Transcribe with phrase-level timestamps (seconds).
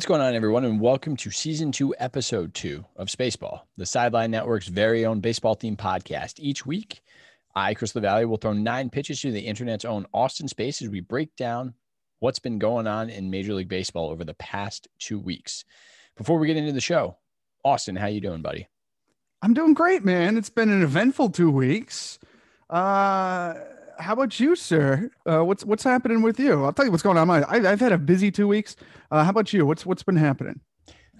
[0.00, 4.30] What's going on, everyone, and welcome to season two, episode two of Spaceball, the Sideline
[4.30, 6.36] Network's very own baseball themed podcast.
[6.38, 7.02] Each week,
[7.54, 11.00] I, Chris LaValle, will throw nine pitches to the internet's own Austin Space as we
[11.00, 11.74] break down
[12.18, 15.66] what's been going on in Major League Baseball over the past two weeks.
[16.16, 17.18] Before we get into the show,
[17.62, 18.68] Austin, how you doing, buddy?
[19.42, 20.38] I'm doing great, man.
[20.38, 22.18] It's been an eventful two weeks.
[22.70, 23.52] Uh,
[24.00, 25.10] how about you, sir?
[25.26, 26.64] Uh, what's what's happening with you?
[26.64, 27.30] I'll tell you what's going on.
[27.30, 28.76] I, I've had a busy two weeks.
[29.10, 29.66] Uh, how about you?
[29.66, 30.60] What's what's been happening?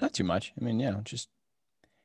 [0.01, 0.52] Not too much.
[0.61, 1.29] I mean, yeah, just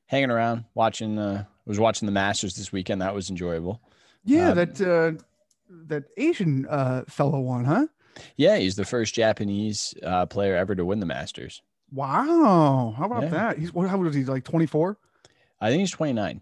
[0.07, 1.17] hanging around, watching.
[1.17, 3.01] Uh, I was watching the Masters this weekend.
[3.01, 3.81] That was enjoyable.
[4.23, 5.23] Yeah, um, that uh,
[5.87, 7.87] that Asian uh, fellow won, huh?
[8.37, 11.61] Yeah, he's the first Japanese uh, player ever to win the Masters.
[11.91, 13.29] Wow, how about yeah.
[13.29, 13.57] that?
[13.59, 14.25] He's how old is he?
[14.25, 14.97] Like twenty four?
[15.61, 16.41] I think he's twenty nine.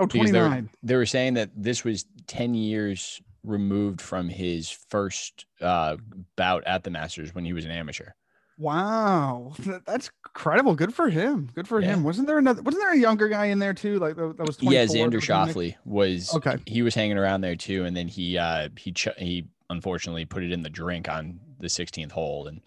[0.00, 0.32] Oh, 29.
[0.32, 5.96] They were, they were saying that this was 10 years removed from his first uh,
[6.36, 8.10] bout at the Masters when he was an amateur.
[8.58, 9.54] Wow,
[9.86, 10.74] that's incredible.
[10.74, 11.48] Good for him.
[11.54, 11.94] Good for yeah.
[11.94, 12.02] him.
[12.02, 12.62] Wasn't there another?
[12.62, 13.98] Wasn't there a younger guy in there too?
[13.98, 14.84] Like that was yeah.
[14.84, 16.56] Xander Schauffele was okay.
[16.66, 20.42] He was hanging around there too, and then he uh he ch- he unfortunately put
[20.42, 22.60] it in the drink on the 16th hole, and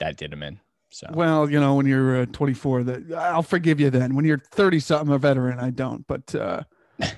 [0.00, 0.60] that did him in.
[0.90, 4.14] So well, you know, when you're uh, 24, that I'll forgive you then.
[4.14, 6.06] When you're 30 something, a veteran, I don't.
[6.06, 6.62] But uh,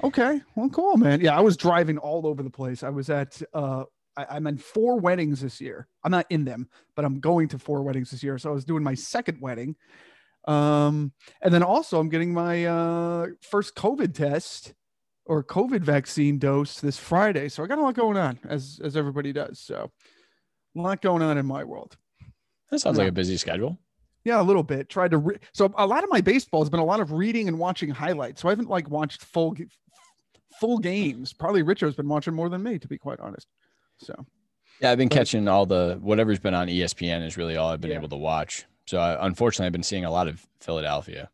[0.04, 1.20] okay, well, cool, man.
[1.20, 2.82] Yeah, I was driving all over the place.
[2.82, 3.84] I was at uh,
[4.16, 5.88] I, am in four weddings this year.
[6.04, 8.38] I'm not in them, but I'm going to four weddings this year.
[8.38, 9.76] So I was doing my second wedding.
[10.46, 14.74] Um, and then also I'm getting my uh first COVID test
[15.24, 17.48] or COVID vaccine dose this Friday.
[17.48, 19.60] So I got a lot going on as as everybody does.
[19.60, 19.90] So
[20.76, 21.96] a lot going on in my world.
[22.70, 23.04] That sounds yeah.
[23.04, 23.78] like a busy schedule.
[24.26, 24.88] Yeah, a little bit.
[24.88, 27.46] Tried to re- so a lot of my baseball has been a lot of reading
[27.46, 28.42] and watching highlights.
[28.42, 29.54] So I haven't like watched full
[30.58, 31.32] full games.
[31.32, 33.46] Probably Richo's been watching more than me, to be quite honest.
[33.98, 34.26] So
[34.80, 37.80] yeah, I've been but, catching all the whatever's been on ESPN is really all I've
[37.80, 37.98] been yeah.
[37.98, 38.64] able to watch.
[38.86, 41.30] So I, unfortunately, I've been seeing a lot of Philadelphia.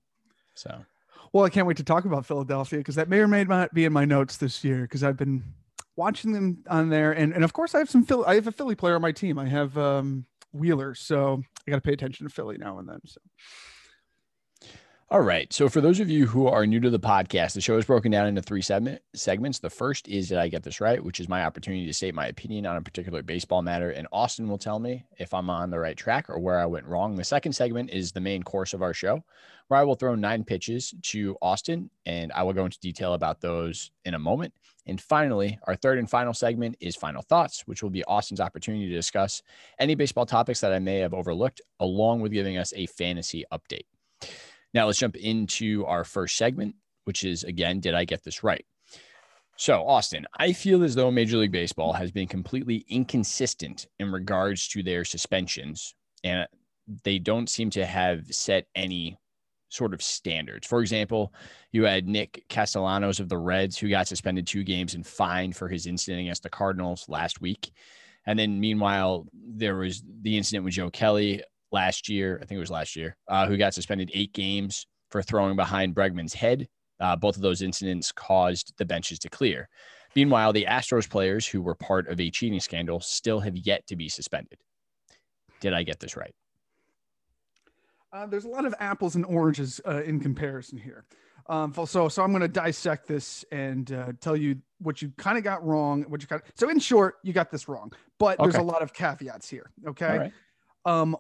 [0.54, 0.84] So
[1.32, 3.86] well, I can't wait to talk about Philadelphia because that may or may not be
[3.86, 5.42] in my notes this year because I've been
[5.96, 8.24] watching them on there, and and of course I have some Philly.
[8.26, 9.38] I have a Philly player on my team.
[9.38, 10.94] I have um Wheeler.
[10.94, 13.00] So I got to pay attention to Philly now and then.
[13.06, 13.20] So.
[15.12, 15.52] All right.
[15.52, 18.10] So, for those of you who are new to the podcast, the show is broken
[18.10, 19.58] down into three segment, segments.
[19.58, 21.04] The first is Did I Get This Right?
[21.04, 23.90] which is my opportunity to state my opinion on a particular baseball matter.
[23.90, 26.86] And Austin will tell me if I'm on the right track or where I went
[26.86, 27.14] wrong.
[27.14, 29.22] The second segment is the main course of our show,
[29.68, 33.42] where I will throw nine pitches to Austin and I will go into detail about
[33.42, 34.54] those in a moment.
[34.86, 38.88] And finally, our third and final segment is Final Thoughts, which will be Austin's opportunity
[38.88, 39.42] to discuss
[39.78, 43.86] any baseball topics that I may have overlooked, along with giving us a fantasy update.
[44.74, 48.64] Now let's jump into our first segment, which is again, did I get this right?
[49.56, 54.66] So, Austin, I feel as though Major League Baseball has been completely inconsistent in regards
[54.68, 55.94] to their suspensions,
[56.24, 56.48] and
[57.04, 59.18] they don't seem to have set any
[59.72, 60.66] sort of standards.
[60.66, 61.32] For example,
[61.72, 65.68] you had Nick Castellanos of the Reds, who got suspended two games and fined for
[65.68, 67.72] his incident against the Cardinals last week.
[68.26, 72.60] And then, meanwhile, there was the incident with Joe Kelly last year, I think it
[72.60, 76.68] was last year, uh, who got suspended eight games for throwing behind Bregman's head.
[77.00, 79.68] Uh, both of those incidents caused the benches to clear.
[80.14, 83.96] Meanwhile, the Astros players who were part of a cheating scandal still have yet to
[83.96, 84.58] be suspended.
[85.60, 86.34] Did I get this right?
[88.12, 91.04] Uh, there's a lot of apples and oranges uh, in comparison here.
[91.48, 95.38] Um, so, so I'm going to dissect this and uh, tell you what you kind
[95.38, 96.02] of got wrong.
[96.04, 96.42] What you got.
[96.54, 98.50] So, in short, you got this wrong, but okay.
[98.50, 99.70] there's a lot of caveats here.
[99.86, 100.18] Okay.
[100.18, 100.32] Right.
[100.84, 101.16] Um,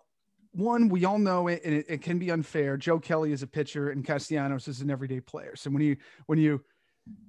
[0.52, 2.76] one, we all know it, and it, it, can be unfair.
[2.76, 5.56] Joe Kelly is a pitcher, and Castellanos is an everyday player.
[5.56, 6.62] So when you when you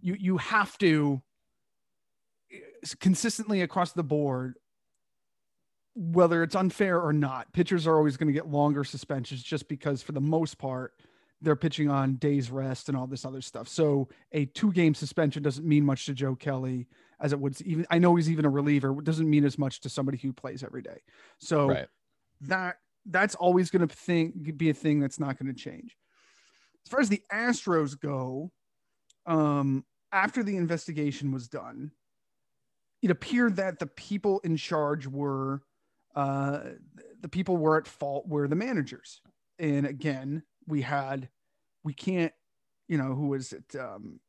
[0.01, 1.22] you you have to
[2.51, 2.57] eh,
[3.00, 4.56] consistently across the board,
[5.96, 10.01] whether it's unfair or not, pitchers are always going to get longer suspensions just because,
[10.01, 10.94] for the most part,
[11.42, 13.68] they're pitching on days rest and all this other stuff.
[13.68, 16.88] So a two game suspension doesn't mean much to Joe Kelly
[17.19, 17.86] as it would even.
[17.92, 18.98] I know he's even a reliever.
[18.98, 21.01] It doesn't mean as much to somebody who plays every day.
[21.40, 21.69] So.
[21.69, 21.88] Right.
[22.42, 25.96] That that's always going to think be a thing that's not going to change.
[26.86, 28.51] As far as the Astros go,
[29.25, 31.92] um, after the investigation was done,
[33.01, 35.62] it appeared that the people in charge were
[36.15, 36.60] uh,
[37.21, 39.21] the people were at fault were the managers.
[39.60, 41.30] And again, we had
[41.83, 42.33] we can't,
[42.88, 43.75] you know, who is it?
[43.80, 44.19] Um,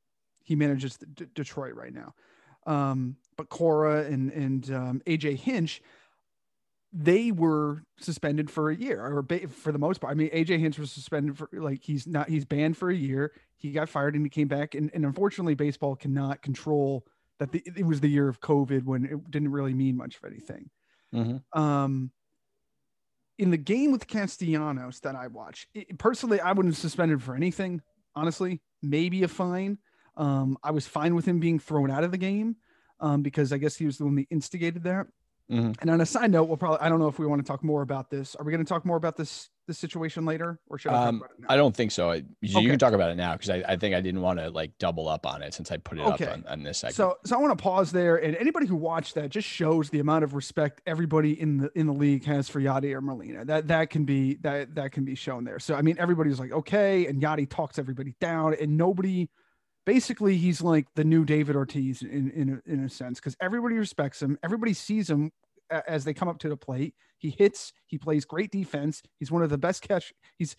[0.43, 2.15] he manages D- Detroit right now.
[2.67, 5.83] Um, but Cora and and um, AJ Hinch
[6.97, 10.13] they were suspended for a year or ba- for the most part.
[10.13, 13.33] I mean, AJ Hinch was suspended for like he's not he's banned for a year.
[13.57, 14.77] He got fired and he came back.
[14.77, 17.05] And, and unfortunately, baseball cannot control
[17.41, 17.51] that.
[17.51, 20.71] The, it was the year of COVID when it didn't really mean much of anything.
[21.15, 21.61] Mm-hmm.
[21.61, 22.11] Um,
[23.39, 27.35] in the game with Castellanos that I watch, it, personally, I wouldn't suspend him for
[27.35, 27.81] anything.
[28.15, 29.79] Honestly, maybe a fine.
[30.17, 32.57] Um, I was fine with him being thrown out of the game
[33.01, 35.07] um, because I guess he was the one that instigated that.
[35.51, 35.73] Mm-hmm.
[35.81, 37.63] And on a side note, we'll probably I don't know if we want to talk
[37.63, 38.35] more about this.
[38.35, 41.07] Are we going to talk more about this this situation later, or should I?
[41.07, 42.13] Um, I don't think so.
[42.13, 42.25] You,
[42.57, 42.67] okay.
[42.67, 45.07] can talk about it now because I, I think I didn't want to like double
[45.07, 46.27] up on it since I put it okay.
[46.27, 46.97] up on, on this segment.
[46.97, 50.01] So so I want to pause there, and anybody who watched that just shows the
[50.01, 53.45] amount of respect everybody in the in the league has for Yadi or Molina.
[53.45, 55.59] That that can be that that can be shown there.
[55.59, 59.29] So I mean, everybody's like okay, and Yadi talks everybody down, and nobody
[59.85, 63.77] basically he's like the new David Ortiz in in a, in a sense because everybody
[63.77, 65.33] respects him, everybody sees him
[65.71, 66.95] as they come up to the plate.
[67.19, 69.03] He hits, he plays great defense.
[69.19, 70.13] He's one of the best catch.
[70.39, 70.57] He's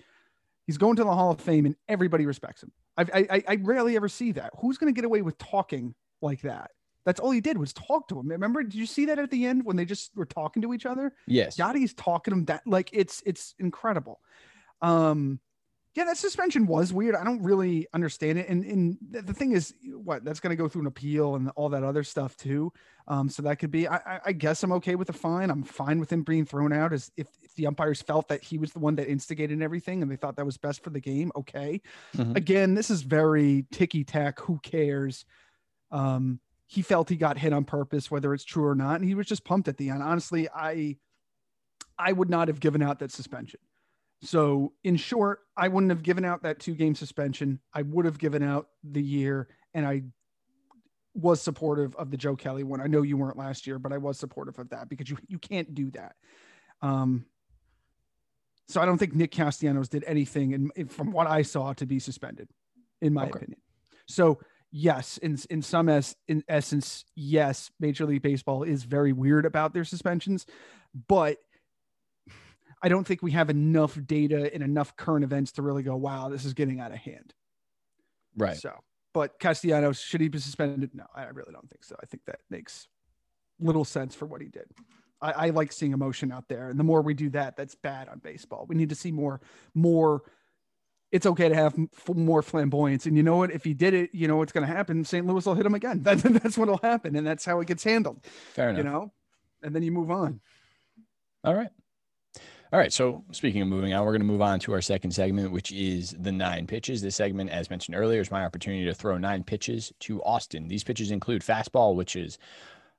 [0.66, 2.72] he's going to the Hall of Fame, and everybody respects him.
[2.98, 4.51] I I, I rarely ever see that.
[4.60, 6.72] Who's going to get away with talking like that?
[7.06, 8.30] That's all he did was talk to him.
[8.30, 8.63] Remember?
[8.63, 11.13] Did you see that at the end when they just were talking to each other?
[11.27, 11.57] Yes.
[11.57, 14.19] Yadi's talking to him that like it's it's incredible.
[14.81, 15.39] Um,
[15.95, 17.15] yeah, that suspension was weird.
[17.15, 18.50] I don't really understand it.
[18.50, 21.69] And, and the thing is, what that's going to go through an appeal and all
[21.69, 22.74] that other stuff too.
[23.07, 23.88] Um, so that could be.
[23.88, 25.50] I, I guess I'm okay with the fine.
[25.50, 28.57] I'm fine with him being thrown out as if, if the umpires felt that he
[28.57, 31.31] was the one that instigated everything and they thought that was best for the game.
[31.33, 31.81] Okay.
[32.18, 32.36] Mm-hmm.
[32.36, 34.41] Again, this is very ticky tack.
[34.41, 35.24] Who cares?
[35.91, 39.15] Um, he felt he got hit on purpose, whether it's true or not, and he
[39.15, 40.03] was just pumped at the end.
[40.03, 40.98] Honestly, I
[41.98, 43.62] I would not have given out that suspension.
[44.21, 47.59] So, in short, I wouldn't have given out that two game suspension.
[47.73, 50.03] I would have given out the year, and I
[51.13, 52.81] was supportive of the Joe Kelly one.
[52.81, 55.39] I know you weren't last year, but I was supportive of that because you you
[55.39, 56.15] can't do that.
[56.81, 57.25] Um,
[58.67, 62.00] so I don't think Nick Castellanos did anything, and from what I saw, to be
[62.00, 62.50] suspended,
[63.01, 63.38] in my okay.
[63.38, 63.59] opinion.
[64.07, 64.39] So
[64.71, 69.73] yes, in in some as in essence, yes, Major League Baseball is very weird about
[69.73, 70.45] their suspensions,
[71.07, 71.38] but
[72.86, 76.30] I don't think we have enough data and enough current events to really go, wow,
[76.30, 77.34] this is getting out of hand.
[78.38, 78.56] Right.
[78.56, 78.76] So,
[79.12, 80.92] but Castellanos, should he be suspended?
[80.94, 81.96] No, I really don't think so.
[82.00, 82.88] I think that makes
[83.60, 84.68] little sense for what he did.
[85.20, 86.70] I, I like seeing emotion out there.
[86.70, 88.68] And the more we do that, that's bad on baseball.
[88.70, 89.42] We need to see more,
[89.74, 90.22] more.
[91.12, 91.76] It's okay to have
[92.14, 93.08] more flamboyance.
[93.08, 93.50] And you know what?
[93.50, 95.04] If he did it, you know what's going to happen.
[95.06, 95.26] St.
[95.26, 96.04] Louis will hit him again.
[96.04, 97.16] That, that's what will happen.
[97.16, 98.24] And that's how it gets handled.
[98.54, 98.78] Fair enough.
[98.78, 99.14] You know,
[99.64, 100.40] and then you move on.
[101.44, 101.72] All right.
[102.73, 102.91] All right.
[102.91, 105.71] So speaking of moving on, we're going to move on to our second segment, which
[105.71, 107.01] is the nine pitches.
[107.01, 110.67] This segment, as mentioned earlier, is my opportunity to throw nine pitches to Austin.
[110.67, 112.38] These pitches include fastball, which is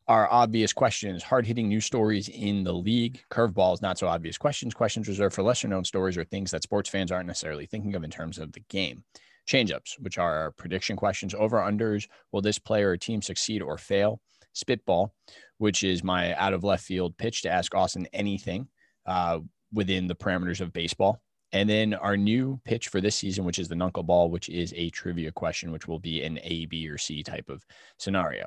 [0.09, 4.73] our obvious questions, hard hitting news stories in the league, curveballs, not so obvious questions,
[4.73, 8.05] questions reserved for lesser known stories or things that sports fans aren't necessarily thinking of
[8.05, 9.03] in terms of the game.
[9.49, 13.79] Changeups, which are our prediction questions, over unders, will this player or team succeed or
[13.79, 14.21] fail?
[14.53, 15.13] Spitball,
[15.59, 18.69] which is my out of left field pitch to ask Austin anything.
[19.05, 19.41] Uh,
[19.77, 21.21] within the parameters of baseball.
[21.53, 24.91] And then our new pitch for this season, which is the knuckleball, which is a
[24.91, 27.65] trivia question, which will be an A, B, or C type of
[27.99, 28.47] scenario.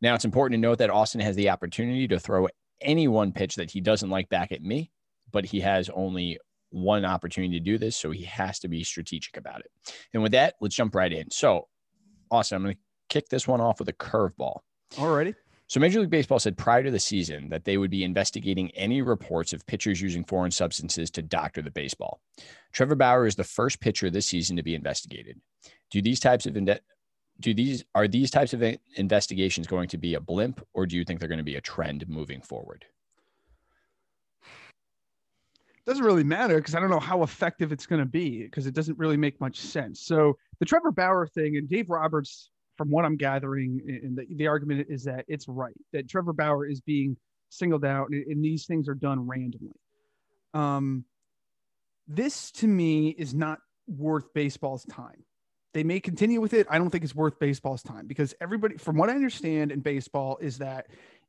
[0.00, 2.48] Now, it's important to note that Austin has the opportunity to throw
[2.80, 4.90] any one pitch that he doesn't like back at me,
[5.32, 6.38] but he has only
[6.70, 7.96] one opportunity to do this.
[7.96, 9.70] So he has to be strategic about it.
[10.14, 11.30] And with that, let's jump right in.
[11.30, 11.68] So,
[12.30, 14.60] Austin, I'm going to kick this one off with a curveball.
[14.94, 15.34] Alrighty.
[15.70, 19.02] So Major League Baseball said prior to the season that they would be investigating any
[19.02, 22.20] reports of pitchers using foreign substances to doctor the baseball.
[22.72, 25.40] Trevor Bauer is the first pitcher this season to be investigated.
[25.92, 28.64] Do these types of do these are these types of
[28.96, 31.60] investigations going to be a blimp or do you think they're going to be a
[31.60, 32.84] trend moving forward?
[35.86, 38.74] doesn't really matter because I don't know how effective it's going to be because it
[38.74, 40.00] doesn't really make much sense.
[40.00, 42.50] So the Trevor Bauer thing and Dave Roberts
[42.80, 46.66] from what I'm gathering, and the, the argument is that it's right that Trevor Bauer
[46.66, 47.14] is being
[47.50, 49.76] singled out, and, and these things are done randomly.
[50.54, 51.04] Um,
[52.08, 55.26] this to me is not worth baseball's time.
[55.74, 56.66] They may continue with it.
[56.70, 60.38] I don't think it's worth baseball's time because everybody, from what I understand in baseball,
[60.40, 60.86] is that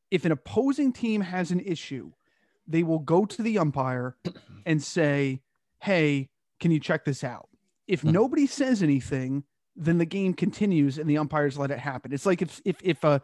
[0.09, 2.13] if an opposing team has an issue,
[2.65, 4.15] they will go to the umpire
[4.65, 5.41] and say,
[5.81, 6.29] Hey,
[6.61, 7.49] can you check this out?
[7.89, 8.11] If hmm.
[8.11, 9.43] nobody says anything,
[9.75, 12.13] then the game continues and the umpires let it happen.
[12.13, 13.21] It's like if if if a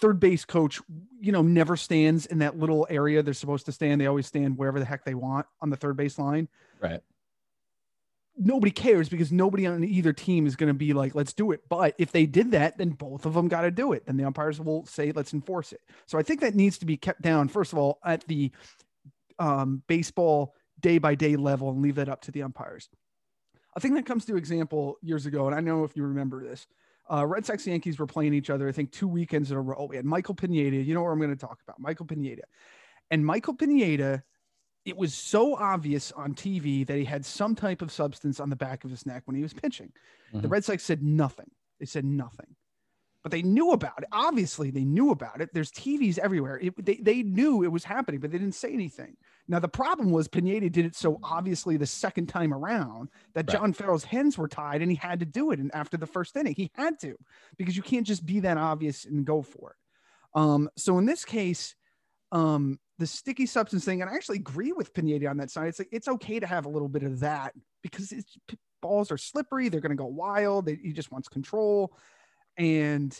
[0.00, 0.80] third base coach,
[1.20, 4.00] you know, never stands in that little area they're supposed to stand.
[4.00, 6.48] They always stand wherever the heck they want on the third base line.
[6.80, 7.00] Right.
[8.36, 11.60] Nobody cares because nobody on either team is going to be like, let's do it.
[11.68, 14.06] But if they did that, then both of them got to do it.
[14.06, 15.80] Then the umpires will say, let's enforce it.
[16.06, 18.50] So I think that needs to be kept down, first of all, at the
[19.38, 22.88] um, baseball day by day level and leave that up to the umpires.
[23.76, 26.66] I think that comes to example years ago, and I know if you remember this.
[27.10, 29.86] Uh, Red Sox Yankees were playing each other, I think two weekends in a row.
[29.90, 30.76] We had Michael Pineda.
[30.76, 31.80] You know what I'm going to talk about?
[31.80, 32.42] Michael Pineda.
[33.10, 34.22] And Michael Pineda
[34.86, 38.56] it was so obvious on TV that he had some type of substance on the
[38.56, 39.92] back of his neck when he was pitching.
[40.28, 40.40] Mm-hmm.
[40.40, 41.50] The Red Sox said nothing.
[41.78, 42.56] They said nothing
[43.22, 44.08] but they knew about it.
[44.12, 45.50] Obviously, they knew about it.
[45.52, 46.58] There's TVs everywhere.
[46.58, 49.16] It, they, they knew it was happening, but they didn't say anything.
[49.48, 53.58] Now, the problem was Pineda did it so obviously the second time around that right.
[53.58, 55.58] John Farrell's hands were tied and he had to do it.
[55.58, 57.16] And after the first inning, he had to
[57.56, 60.38] because you can't just be that obvious and go for it.
[60.38, 61.74] Um, so in this case,
[62.32, 65.68] um, the sticky substance thing, and I actually agree with Pineda on that side.
[65.68, 68.12] It's like it's okay to have a little bit of that because
[68.80, 70.66] balls are slippery, they're going to go wild.
[70.66, 71.96] They, he just wants control.
[72.56, 73.16] And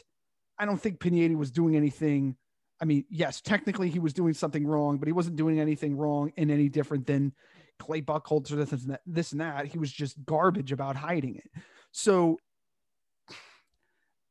[0.58, 2.36] I don't think Pineda was doing anything.
[2.80, 6.32] I mean, yes, technically he was doing something wrong, but he wasn't doing anything wrong
[6.36, 7.32] and any different than
[7.78, 9.00] Clay Buchholz or this and that.
[9.06, 9.66] This and that.
[9.66, 11.50] He was just garbage about hiding it.
[11.92, 12.38] So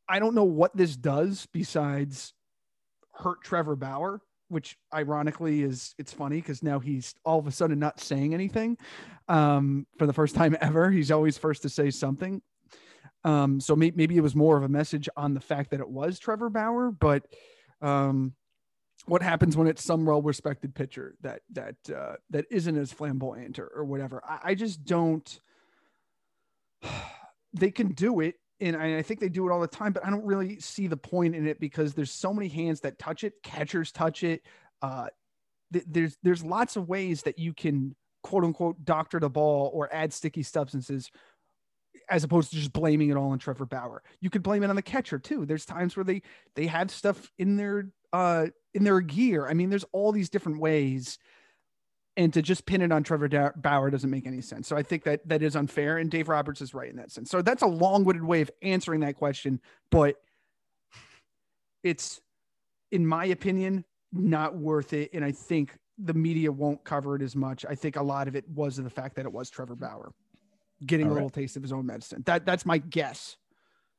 [0.07, 2.33] I don't know what this does besides
[3.13, 7.77] hurt Trevor Bauer, which ironically is it's funny because now he's all of a sudden
[7.77, 8.77] not saying anything
[9.27, 10.89] um, for the first time ever.
[10.89, 12.41] He's always first to say something.
[13.23, 15.89] Um, so may- maybe it was more of a message on the fact that it
[15.89, 17.27] was Trevor Bauer, but
[17.81, 18.33] um,
[19.05, 23.67] what happens when it's some well-respected pitcher that that uh, that isn't as flamboyant or,
[23.67, 24.21] or whatever?
[24.27, 25.39] I, I just don't.
[27.51, 30.05] They can do it, and I, I think they do it all the time, but
[30.05, 33.24] I don't really see the point in it because there's so many hands that touch
[33.24, 33.33] it.
[33.41, 34.43] Catchers touch it.
[34.83, 35.07] Uh,
[35.74, 39.89] th- there's there's lots of ways that you can quote unquote doctor the ball or
[39.91, 41.09] add sticky substances
[42.10, 44.01] as opposed to just blaming it all on Trevor Bauer.
[44.22, 45.46] You could blame it on the catcher too.
[45.46, 46.22] There's times where they
[46.55, 49.48] they have stuff in their uh in their gear.
[49.48, 51.17] I mean, there's all these different ways.
[52.17, 54.67] And to just pin it on Trevor Bauer doesn't make any sense.
[54.67, 56.00] So I think that that is unfair.
[56.00, 57.29] And Dave Roberts is right in that sense.
[57.29, 60.17] So that's a long-winded way of answering that question, but
[61.81, 62.19] it's,
[62.91, 65.12] in my opinion, not worth it.
[65.13, 67.65] And I think the media won't cover it as much.
[67.69, 70.12] I think a lot of it was the fact that it was Trevor Bauer
[70.86, 72.24] getting All a little taste of his own medicine.
[72.25, 73.38] That that's my guess.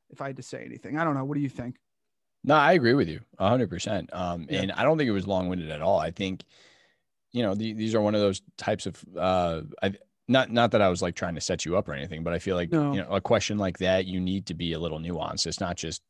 [0.09, 1.23] If I had to say anything, I don't know.
[1.23, 1.77] What do you think?
[2.43, 4.09] No, I agree with you hundred percent.
[4.13, 4.61] Um, yeah.
[4.61, 5.99] and I don't think it was long winded at all.
[5.99, 6.43] I think,
[7.31, 9.93] you know, the, these are one of those types of, uh, I,
[10.27, 12.39] not, not that I was like trying to set you up or anything, but I
[12.39, 12.93] feel like, no.
[12.93, 15.45] you know, a question like that, you need to be a little nuanced.
[15.45, 16.01] It's not just,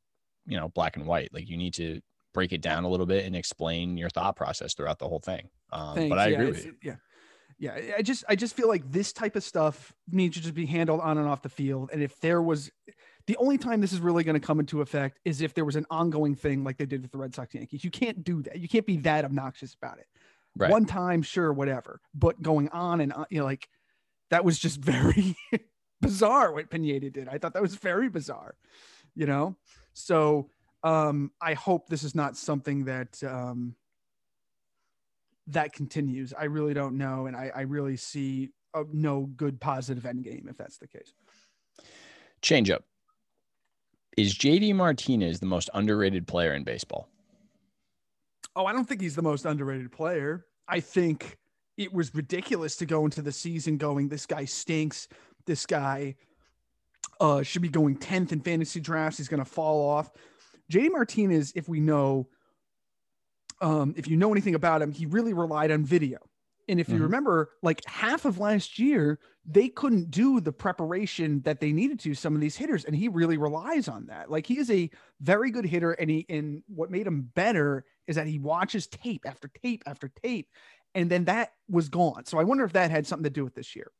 [0.46, 1.34] you know, black and white.
[1.34, 2.02] Like you need to
[2.34, 5.50] break it down a little bit and explain your thought process throughout the whole thing.
[5.72, 6.76] Um, but I yeah, agree with you.
[6.82, 6.96] Yeah
[7.62, 10.66] yeah i just i just feel like this type of stuff needs to just be
[10.66, 11.92] handled on and off the field.
[11.94, 12.72] And if there was
[13.28, 15.76] the only time this is really going to come into effect is if there was
[15.76, 17.84] an ongoing thing like they did with the red sox yankees.
[17.84, 18.60] You can't do that.
[18.60, 20.08] You can't be that obnoxious about it.
[20.58, 20.70] Right.
[20.70, 22.02] one time sure whatever.
[22.14, 23.70] But going on and on, you know like
[24.32, 25.38] that was just very
[26.02, 27.30] bizarre what pineda did.
[27.30, 28.56] I thought that was very bizarre
[29.16, 29.56] you know?
[29.94, 30.50] So
[30.84, 33.76] um i hope this is not something that um
[35.54, 36.34] that continues.
[36.38, 40.48] I really don't know, and I, I really see a, no good positive end game
[40.50, 41.14] if that's the case.
[42.42, 42.84] Change up.
[44.18, 47.08] Is JD Martinez the most underrated player in baseball?
[48.56, 50.46] Oh, I don't think he's the most underrated player.
[50.68, 51.38] I think
[51.78, 55.08] it was ridiculous to go into the season going, this guy stinks.
[55.46, 56.16] This guy
[57.22, 59.18] uh, should be going 10th in fantasy drafts.
[59.18, 60.12] He's going to fall off.
[60.72, 62.28] JD Martinez, if we know,
[63.62, 66.18] um, if you know anything about him, he really relied on video.
[66.68, 66.98] And if mm-hmm.
[66.98, 72.00] you remember, like half of last year, they couldn't do the preparation that they needed
[72.02, 74.30] to some of these hitters, and he really relies on that.
[74.30, 74.90] Like he is a
[75.20, 79.24] very good hitter, and he and what made him better is that he watches tape
[79.26, 80.48] after tape after tape,
[80.94, 82.26] and then that was gone.
[82.26, 83.92] So I wonder if that had something to do with this year.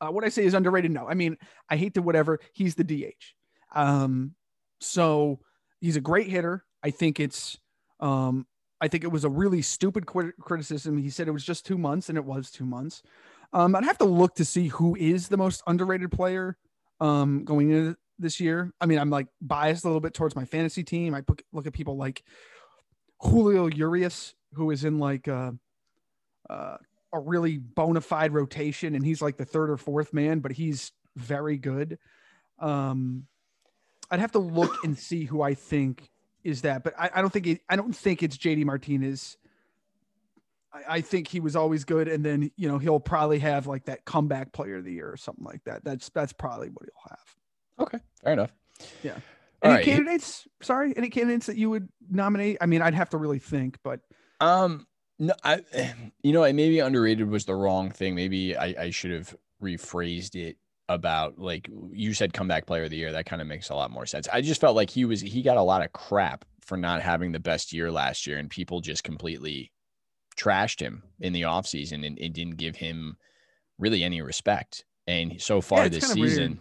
[0.00, 0.90] Uh, what I say is underrated.
[0.90, 1.38] No, I mean
[1.70, 2.40] I hate to whatever.
[2.52, 3.34] He's the DH.
[3.74, 4.34] Um,
[4.80, 5.40] so
[5.80, 6.64] he's a great hitter.
[6.82, 7.56] I think it's
[8.00, 8.46] um,
[8.80, 10.98] I think it was a really stupid criticism.
[10.98, 13.02] He said it was just two months, and it was two months.
[13.52, 16.58] Um, I'd have to look to see who is the most underrated player
[17.00, 18.72] um, going into this year.
[18.80, 21.14] I mean, I'm like biased a little bit towards my fantasy team.
[21.14, 22.22] I look at people like
[23.20, 25.54] Julio Urias, who is in like a,
[26.50, 26.76] uh, uh,
[27.12, 30.92] a really bona fide rotation, and he's like the third or fourth man, but he's
[31.16, 31.98] very good.
[32.58, 33.26] Um,
[34.10, 36.10] I'd have to look and see who I think
[36.46, 39.36] is that, but I, I don't think it, I don't think it's JD Martinez.
[40.72, 43.86] I, I, think he was always good, and then you know he'll probably have like
[43.86, 45.84] that comeback player of the year or something like that.
[45.84, 47.86] That's that's probably what he'll have.
[47.86, 48.52] Okay, fair enough.
[49.02, 49.16] Yeah.
[49.62, 49.84] Any right.
[49.84, 50.46] candidates?
[50.62, 52.58] Sorry, any candidates that you would nominate?
[52.60, 54.00] I mean, I'd have to really think, but
[54.40, 54.86] um,
[55.18, 55.62] no, I,
[56.22, 58.14] you know, I maybe underrated was the wrong thing.
[58.14, 62.96] Maybe I, I should have rephrased it about like you said comeback player of the
[62.96, 65.20] year that kind of makes a lot more sense i just felt like he was
[65.20, 68.50] he got a lot of crap for not having the best year last year and
[68.50, 69.72] people just completely
[70.36, 73.16] trashed him in the offseason and it didn't give him
[73.78, 74.84] really any respect.
[75.06, 76.58] And so far Yeah, this season,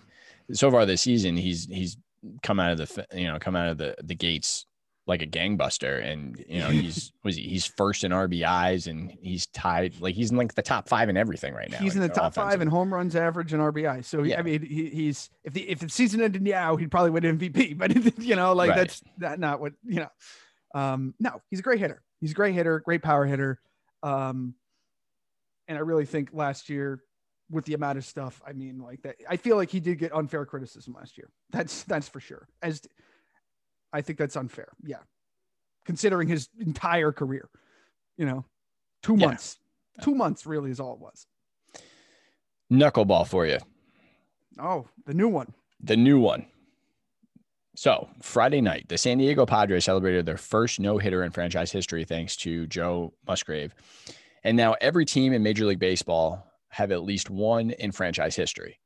[0.52, 1.98] so far this season, he's he's
[2.44, 4.66] come out of the you know come out of the the gates
[5.08, 9.46] like a gangbuster, and you know he's was he, he's first in RBIs and he's
[9.48, 11.78] tied like he's in like the top five in everything right now.
[11.78, 14.04] He's in the top five in home runs average and RBI.
[14.04, 14.40] So he, Yeah.
[14.40, 17.78] I mean, he, he's if the if the season ended now, he'd probably win MVP.
[17.78, 18.78] But you know, like Right.
[18.78, 20.10] that's not, not what you know.
[20.74, 22.02] Um, no, he's a great hitter.
[22.20, 23.60] He's a great hitter, great power hitter.
[24.04, 24.56] Um,
[25.68, 27.02] and I really think last year
[27.50, 30.14] with the amount of stuff, I mean, like that, I feel like he did get
[30.14, 31.30] unfair criticism last year.
[31.52, 32.48] That's that's for sure.
[32.62, 32.82] As
[33.96, 34.68] I think that's unfair.
[34.84, 35.00] Yeah,
[35.86, 37.50] considering his entire career,
[38.18, 38.44] you know,
[39.02, 39.28] two Yeah.
[39.28, 39.58] months,
[40.02, 41.28] two months really is all it was.
[42.72, 43.60] knuckleball for you.
[44.60, 45.54] Oh, the new one.
[45.80, 46.48] the new one.
[47.76, 52.04] So Friday night, the San Diego Padres celebrated their first no hitter in franchise history,
[52.06, 53.74] thanks to Joe Musgrove.
[54.44, 58.80] And now every team in Major League Baseball have at least one in franchise history.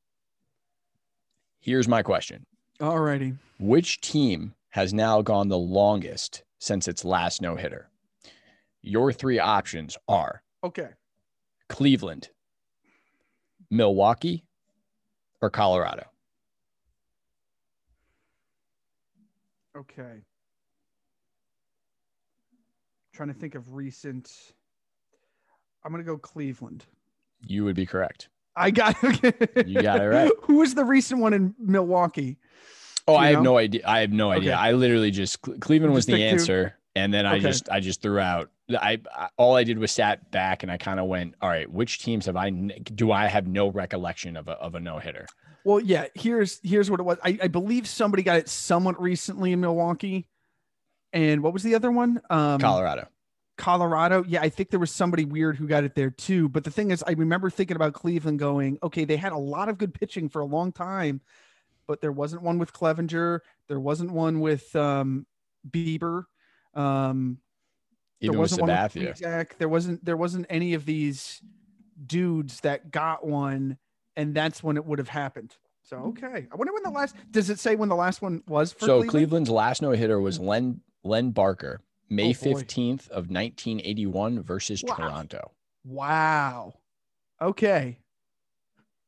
[1.62, 2.46] Here's my question
[2.82, 3.34] All righty.
[3.60, 7.89] Which team has now gone the longest since its last no hitter?
[8.81, 10.89] Your three options are Okay.
[11.69, 12.29] Cleveland,
[13.69, 14.45] Milwaukee,
[15.41, 16.05] or Colorado.
[19.77, 20.23] Okay.
[23.13, 24.53] Trying to think of recent.
[25.83, 26.85] I'm gonna go Cleveland.
[27.41, 28.29] You would be correct.
[28.55, 30.31] I got You got it right.
[30.43, 32.38] Who was the recent one in Milwaukee?
[33.10, 33.82] Oh, I have no idea.
[33.86, 34.51] I have no idea.
[34.51, 34.60] Okay.
[34.60, 36.42] I literally just Cleveland was just the picked two?
[36.42, 37.42] answer, and then I Okay.
[37.42, 38.50] just I just threw out.
[38.70, 41.70] I, I all I did was sat back and I kind of went, all right,
[41.70, 45.25] which teams have I do I have no recollection of a of a no hitter?
[45.66, 46.06] Well, yeah.
[46.16, 47.18] Here's here's what it was.
[47.24, 50.28] I, I believe somebody got it somewhat recently in Milwaukee.
[51.12, 52.22] And what was the other one?
[52.30, 53.08] Um, Colorado.
[53.58, 54.24] Colorado.
[54.28, 56.48] Yeah, I think there was somebody weird who got it there too.
[56.48, 59.67] But the thing is, I remember thinking about Cleveland going, okay, they had a lot
[59.69, 61.19] of good pitching for a long time,
[61.89, 63.39] but there wasn't one with Clevinger.
[63.67, 65.25] There wasn't one with um,
[65.67, 66.25] Bieber.
[66.75, 67.39] Um,
[68.21, 69.17] Even there wasn't one Sabathia.
[69.17, 69.58] Zach.
[69.58, 71.41] There wasn't there wasn't any of these
[72.06, 73.80] dudes that got one,
[74.15, 75.56] and that's when it would have happened.
[75.82, 77.15] So okay, I wonder when the last.
[77.32, 79.10] Does it say when the last one was for So Cleveland?
[79.10, 84.43] Cleveland's last no hitter was Len Len Barker, May Oh, fifteenth of nineteen eighty one
[84.43, 84.93] versus Wow.
[84.93, 85.52] Toronto.
[85.84, 86.75] Wow.
[87.41, 87.97] Okay.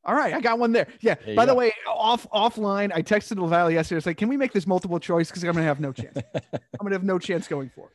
[0.04, 0.88] All right, I got one there.
[1.00, 1.16] Yeah.
[1.26, 1.60] There By the go.
[1.60, 3.98] way, off offline, I texted LaValle yesterday.
[3.98, 5.30] I was like, "Can we make this multiple choice?
[5.30, 6.18] Because I'm gonna have no chance.
[6.54, 7.94] I'm gonna have no chance going for it."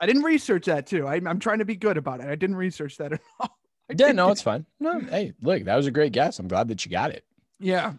[0.00, 1.06] I didn't research that too.
[1.06, 2.26] I, I'm trying to be good about it.
[2.26, 3.48] I didn't research that at all.
[3.90, 4.66] I Yeah, didn't no, it's fine.
[4.78, 6.38] No, hey, look, that was a great guess.
[6.38, 7.24] I'm glad that you got it.
[7.58, 7.94] yeah.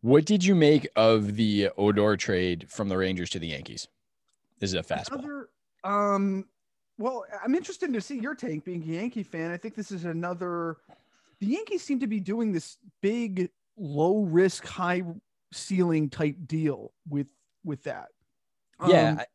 [0.00, 3.88] What did you make of the Odor trade from the Rangers to the Yankees?
[4.58, 5.12] This is a fastball.
[5.20, 5.48] Another,
[5.82, 6.44] um,
[6.98, 9.50] well, I'm interested to see your take being a Yankee fan.
[9.50, 10.76] I think this is another.
[11.40, 15.02] The Yankees seem to be doing this big, low risk, high
[15.52, 17.26] ceiling type deal with
[17.64, 18.08] with that.
[18.86, 19.26] Yeah, Um, I-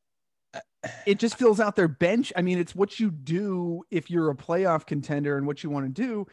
[1.05, 2.31] it just fills out their bench.
[2.35, 5.93] I mean, it's what you do if you're a playoff contender and what you want
[5.93, 6.27] to do.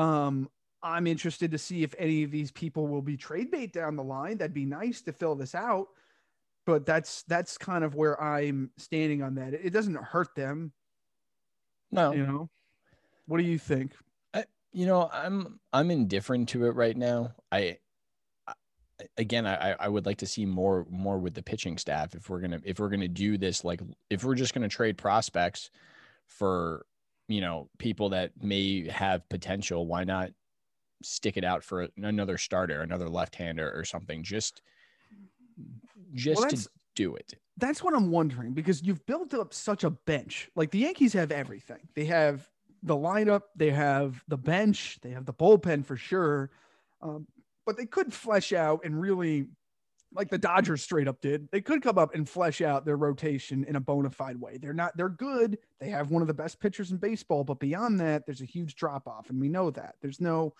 [0.00, 0.48] Um,
[0.82, 4.04] I'm interested to see if any of these people will be trade bait down the
[4.04, 4.38] line.
[4.38, 5.88] That'd be nice to fill this out.
[6.64, 9.54] But that's that's kind of where I'm standing on that.
[9.54, 10.72] It doesn't hurt them,
[11.92, 12.50] no, you know.
[13.26, 13.92] What do you think?
[14.76, 17.32] You know, I'm I'm indifferent to it right now.
[17.50, 17.78] I,
[18.46, 18.52] I
[19.16, 22.40] again, I I would like to see more more with the pitching staff if we're
[22.40, 25.70] gonna if we're gonna do this like if we're just gonna trade prospects
[26.26, 26.84] for
[27.26, 29.86] you know people that may have potential.
[29.86, 30.32] Why not
[31.02, 34.22] stick it out for another starter, another left hander or something?
[34.22, 34.60] Just
[36.12, 37.32] just to do it.
[37.56, 40.50] That's what I'm wondering because you've built up such a bench.
[40.54, 41.88] Like the Yankees have everything.
[41.94, 42.46] They have
[42.86, 46.50] the lineup, they have the bench, they have the bullpen for sure.
[47.02, 47.26] Um,
[47.66, 49.48] but they could flesh out and really,
[50.14, 53.64] like the Dodgers straight up did, they could come up and flesh out their rotation
[53.64, 54.56] in a bona fide way.
[54.56, 55.58] They're not, they're good.
[55.80, 58.76] They have one of the best pitchers in baseball, but beyond that, there's a huge
[58.76, 59.30] drop off.
[59.30, 59.96] And we know that.
[60.00, 60.54] There's no,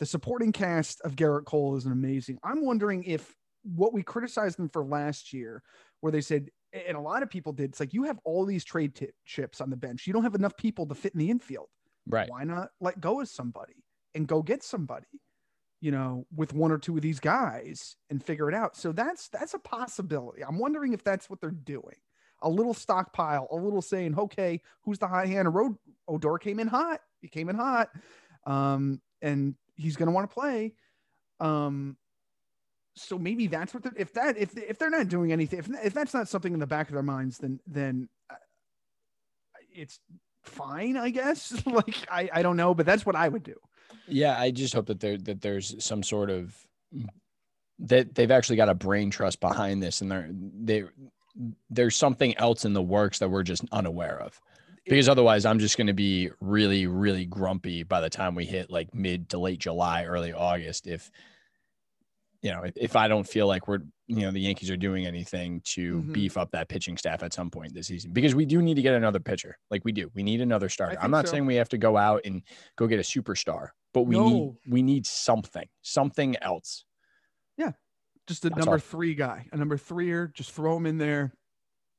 [0.00, 2.38] the supporting cast of Gerrit Cole is an amazing.
[2.42, 5.62] I'm wondering if what we criticized them for last year
[6.00, 8.64] where they said, and a lot of people did, it's like you have all these
[8.64, 10.06] trade tip chips on the bench.
[10.06, 11.68] You don't have enough people to fit in the infield.
[12.08, 12.28] Right.
[12.28, 15.06] Why not let go of somebody and go get somebody,
[15.80, 18.76] you know, with one or two of these guys and figure it out?
[18.76, 20.42] So that's that's a possibility.
[20.42, 21.96] I'm wondering if that's what they're doing.
[22.44, 25.54] A little stockpile, a little saying, okay, who's the high hand?
[25.54, 25.76] Road
[26.08, 27.00] Odor came in hot.
[27.20, 27.90] He came in hot.
[28.46, 30.74] Um, and he's gonna want to play.
[31.38, 31.96] Um,
[32.94, 35.94] so maybe that's what they're, if that if if they're not doing anything if if
[35.94, 38.34] that's not something in the back of their minds then then uh,
[39.74, 40.00] it's
[40.42, 41.54] fine, I guess.
[41.66, 43.54] like I, I don't know, but that's what I would do.
[44.06, 46.56] Yeah, I just hope that there that there's some sort of
[47.78, 50.84] that they've actually got a brain trust behind this, and they're they
[51.70, 54.40] there's something else in the works that we're just unaware of.
[54.84, 58.68] Because otherwise, I'm just going to be really, really grumpy by the time we hit
[58.68, 60.88] like mid to late July, early August.
[60.88, 61.08] If
[62.42, 65.06] you know, if, if I don't feel like we're, you know, the Yankees are doing
[65.06, 66.12] anything to mm-hmm.
[66.12, 68.82] beef up that pitching staff at some point this season, because we do need to
[68.82, 69.56] get another pitcher.
[69.70, 70.98] Like we do, we need another starter.
[71.00, 71.32] I'm not so.
[71.32, 72.42] saying we have to go out and
[72.76, 74.28] go get a superstar, but we no.
[74.28, 76.84] need we need something, something else.
[77.56, 77.72] Yeah,
[78.26, 78.78] just a That's number all.
[78.78, 80.32] three guy, a number threeer.
[80.34, 81.32] Just throw him in there.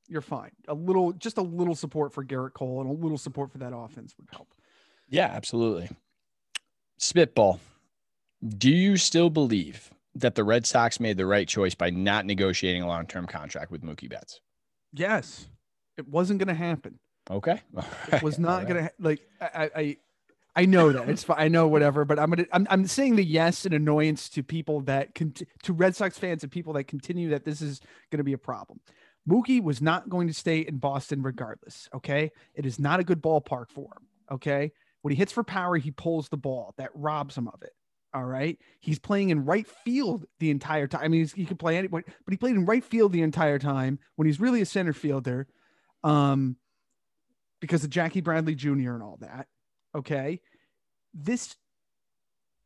[0.09, 0.51] You're fine.
[0.67, 3.73] A little, just a little support for Gerrit Cole and a little support for that
[3.73, 4.53] offense would help.
[5.07, 5.89] Yeah, absolutely.
[6.97, 7.61] Spitball.
[8.45, 12.81] Do you still believe that the Red Sox made the right choice by not negotiating
[12.81, 14.41] a long term contract with Mookie Betts?
[14.93, 15.47] Yes,
[15.97, 16.99] it wasn't going to happen.
[17.29, 17.61] Okay,
[18.11, 18.67] it was not right.
[18.67, 19.21] going to like.
[19.41, 19.97] I, I
[20.55, 21.37] I know that it's fine.
[21.39, 24.81] I know whatever, but I'm gonna I'm, I'm saying the yes and annoyance to people
[24.81, 27.79] that con- to Red Sox fans and people that continue that this is
[28.11, 28.79] going to be a problem.
[29.27, 31.89] Mookie was not going to stay in Boston regardless.
[31.95, 34.07] Okay, it is not a good ballpark for him.
[34.31, 34.71] Okay,
[35.01, 37.73] when he hits for power, he pulls the ball that robs him of it.
[38.13, 38.59] All right.
[38.79, 41.01] He's playing in right field the entire time.
[41.03, 43.99] I mean, he could play anywhere, but he played in right field the entire time
[44.15, 45.47] when he's really a center fielder
[46.03, 46.57] um,
[47.59, 48.93] because of Jackie Bradley Jr.
[48.93, 49.47] and all that.
[49.95, 50.41] Okay.
[51.13, 51.55] This,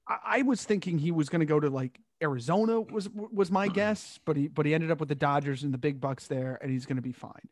[0.07, 3.67] I, I was thinking he was going to go to like Arizona was was my
[3.73, 6.59] guess, but he but he ended up with the Dodgers and the big bucks there,
[6.61, 7.49] and he's going to be fine,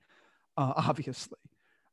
[0.58, 1.38] uh, obviously.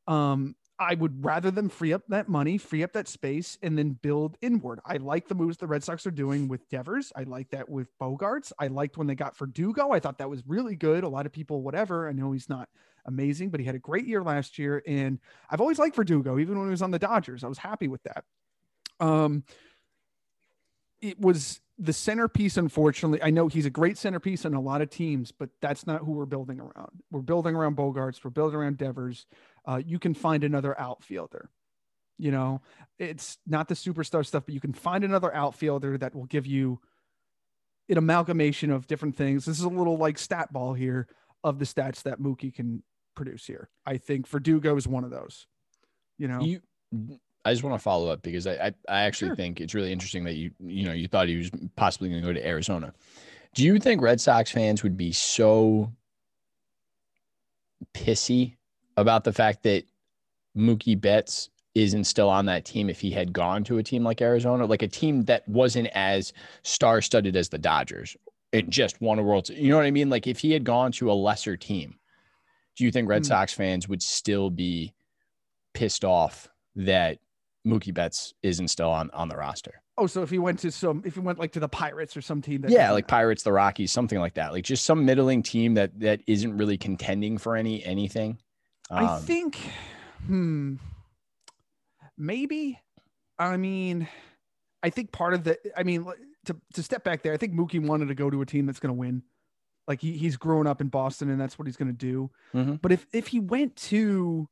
[0.08, 3.90] Um, I would rather them free up that money, free up that space, and then
[3.90, 4.80] build inward.
[4.84, 7.12] I like the moves the Red Sox are doing with Devers.
[7.14, 8.52] I like that with Bogaerts.
[8.58, 9.92] I liked when they got for Verdugo.
[9.92, 11.04] I thought that was really good.
[11.04, 12.08] A lot of people, whatever.
[12.08, 12.68] I know he's not
[13.06, 14.82] amazing, but he had a great year last year.
[14.86, 15.18] And
[15.50, 17.44] I've always liked Verdugo, even when he was on the Dodgers.
[17.44, 18.24] I was happy with that.
[19.00, 19.44] Um,
[21.00, 23.20] it was the centerpiece, unfortunately.
[23.22, 26.12] I know he's a great centerpiece on a lot of teams, but that's not who
[26.12, 27.02] we're building around.
[27.10, 29.26] We're building around Bogaerts, We're building around Devers
[29.64, 31.50] uh, you can find another outfielder.
[32.18, 32.60] You know,
[32.98, 36.80] it's not the superstar stuff, but you can find another outfielder that will give you
[37.88, 39.44] an amalgamation of different things.
[39.44, 41.08] This is a little like stat ball here
[41.42, 42.82] of the stats that Mookie can
[43.14, 43.68] produce here.
[43.84, 45.46] I think Verdugo is one of those.
[46.18, 46.60] You know, you.
[47.44, 49.36] I just want to follow up because I I, I actually sure.
[49.36, 52.26] think it's really interesting that you you know you thought he was possibly going to
[52.26, 52.92] go to Arizona.
[53.54, 55.92] Do you think Red Sox fans would be so
[57.94, 58.56] pissy
[58.96, 59.84] about the fact that
[60.56, 64.20] Mookie Betts isn't still on that team if he had gone to a team like
[64.20, 68.16] Arizona, like a team that wasn't as star studded as the Dodgers
[68.52, 70.10] and just won a World You know what I mean?
[70.10, 71.98] Like if he had gone to a lesser team,
[72.76, 73.26] do you think Red mm.
[73.26, 74.92] Sox fans would still be
[75.72, 77.18] pissed off that
[77.66, 79.80] Mookie Betts isn't still on, on the roster?
[79.98, 82.22] Oh, so if he went to some, if he went like to the Pirates or
[82.22, 85.42] some team that yeah, like Pirates, the Rockies, something like that, like just some middling
[85.42, 88.38] team that that isn't really contending for any anything.
[88.92, 89.58] Um, I think,
[90.26, 90.74] hmm,
[92.18, 92.78] maybe.
[93.38, 94.06] I mean,
[94.82, 96.06] I think part of the, I mean,
[96.44, 98.78] to, to step back there, I think Mookie wanted to go to a team that's
[98.78, 99.22] going to win.
[99.88, 102.30] Like he, he's grown up in Boston and that's what he's going to do.
[102.54, 102.74] Mm-hmm.
[102.74, 104.46] But if, if he went to,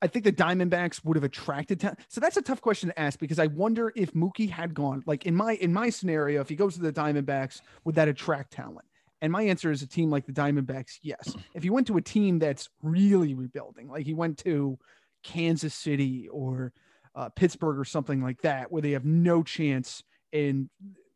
[0.00, 1.98] I think the Diamondbacks would have attracted talent.
[2.08, 5.26] So that's a tough question to ask because I wonder if Mookie had gone like
[5.26, 8.86] in my in my scenario, if he goes to the Diamondbacks, would that attract talent?
[9.24, 11.34] And my answer is a team like the Diamondbacks, yes.
[11.54, 14.78] If he went to a team that's really rebuilding, like he went to
[15.22, 16.74] Kansas City or
[17.14, 20.68] uh, Pittsburgh or something like that, where they have no chance in,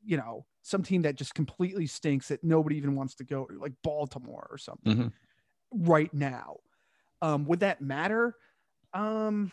[0.02, 3.58] you know, some team that just completely stinks that nobody even wants to go to,
[3.58, 5.84] like Baltimore or something mm-hmm.
[5.90, 6.56] right now.
[7.20, 8.34] Um, would that matter?
[8.94, 9.52] Um,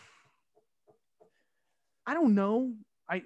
[2.08, 2.72] I don't know.
[3.10, 3.24] I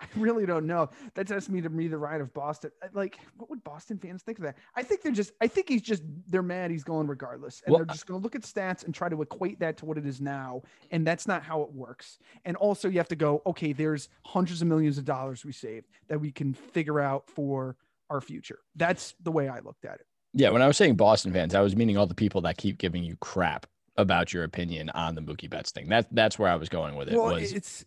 [0.00, 0.88] I really don't know.
[1.14, 2.70] That's asking me to be the ride of Boston.
[2.92, 4.56] Like, what would Boston fans think of that?
[4.74, 7.62] I think they're just, I think he's just, they're mad he's going regardless.
[7.64, 9.84] And well, they're just going to look at stats and try to equate that to
[9.84, 10.62] what it is now.
[10.90, 12.18] And that's not how it works.
[12.44, 15.86] And also, you have to go, okay, there's hundreds of millions of dollars we saved
[16.08, 17.76] that we can figure out for
[18.08, 18.60] our future.
[18.76, 20.06] That's the way I looked at it.
[20.32, 20.50] Yeah.
[20.50, 23.04] When I was saying Boston fans, I was meaning all the people that keep giving
[23.04, 25.88] you crap about your opinion on the Mookie Betts thing.
[25.88, 27.16] That, that's where I was going with it.
[27.16, 27.84] Well, was, it's,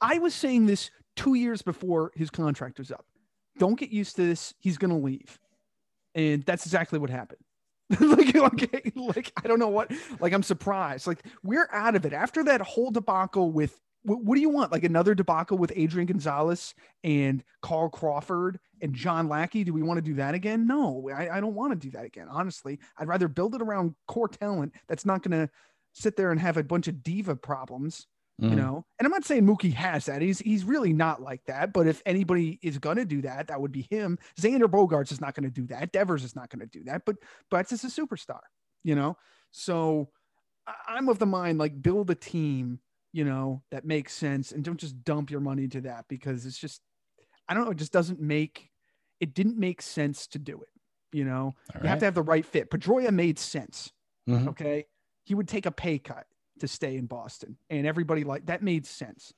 [0.00, 3.04] I was saying this two years before his contract was up.
[3.58, 4.54] Don't get used to this.
[4.58, 5.38] He's going to leave.
[6.14, 7.40] And that's exactly what happened.
[8.00, 11.06] like, like, like, I don't know what, like, I'm surprised.
[11.06, 14.72] Like, we're out of it after that whole debacle with, what, what do you want?
[14.72, 19.62] Like, another debacle with Adrian Gonzalez and Carl Crawford and John Lackey?
[19.64, 20.66] Do we want to do that again?
[20.66, 22.28] No, I, I don't want to do that again.
[22.30, 25.52] Honestly, I'd rather build it around core talent that's not going to
[25.92, 28.06] sit there and have a bunch of diva problems.
[28.42, 28.50] Mhm.
[28.50, 30.20] You know, and I'm not saying Mookie has that.
[30.20, 31.72] He's he's really not like that.
[31.72, 34.18] But if anybody is gonna do that, that would be him.
[34.40, 35.92] Xander Bogaerts is not gonna do that.
[35.92, 37.02] Devers is not gonna do that.
[37.06, 37.16] But
[37.50, 38.40] Betts is a superstar.
[38.82, 39.16] You know,
[39.52, 40.10] so
[40.88, 42.80] I'm of the mind like build a team.
[43.12, 46.58] You know that makes sense, and don't just dump your money to that because it's
[46.58, 46.80] just
[47.48, 47.70] I don't know.
[47.72, 48.70] It just doesn't make
[49.20, 50.68] it didn't make sense to do it.
[51.12, 52.70] You know, All you have to have the right fit.
[52.70, 53.92] Pedroia made sense.
[54.28, 54.48] Mhm.
[54.48, 54.86] Okay.
[55.24, 56.26] He would take a pay cut
[56.62, 57.56] to stay in Boston.
[57.68, 59.34] And everybody like that made sense.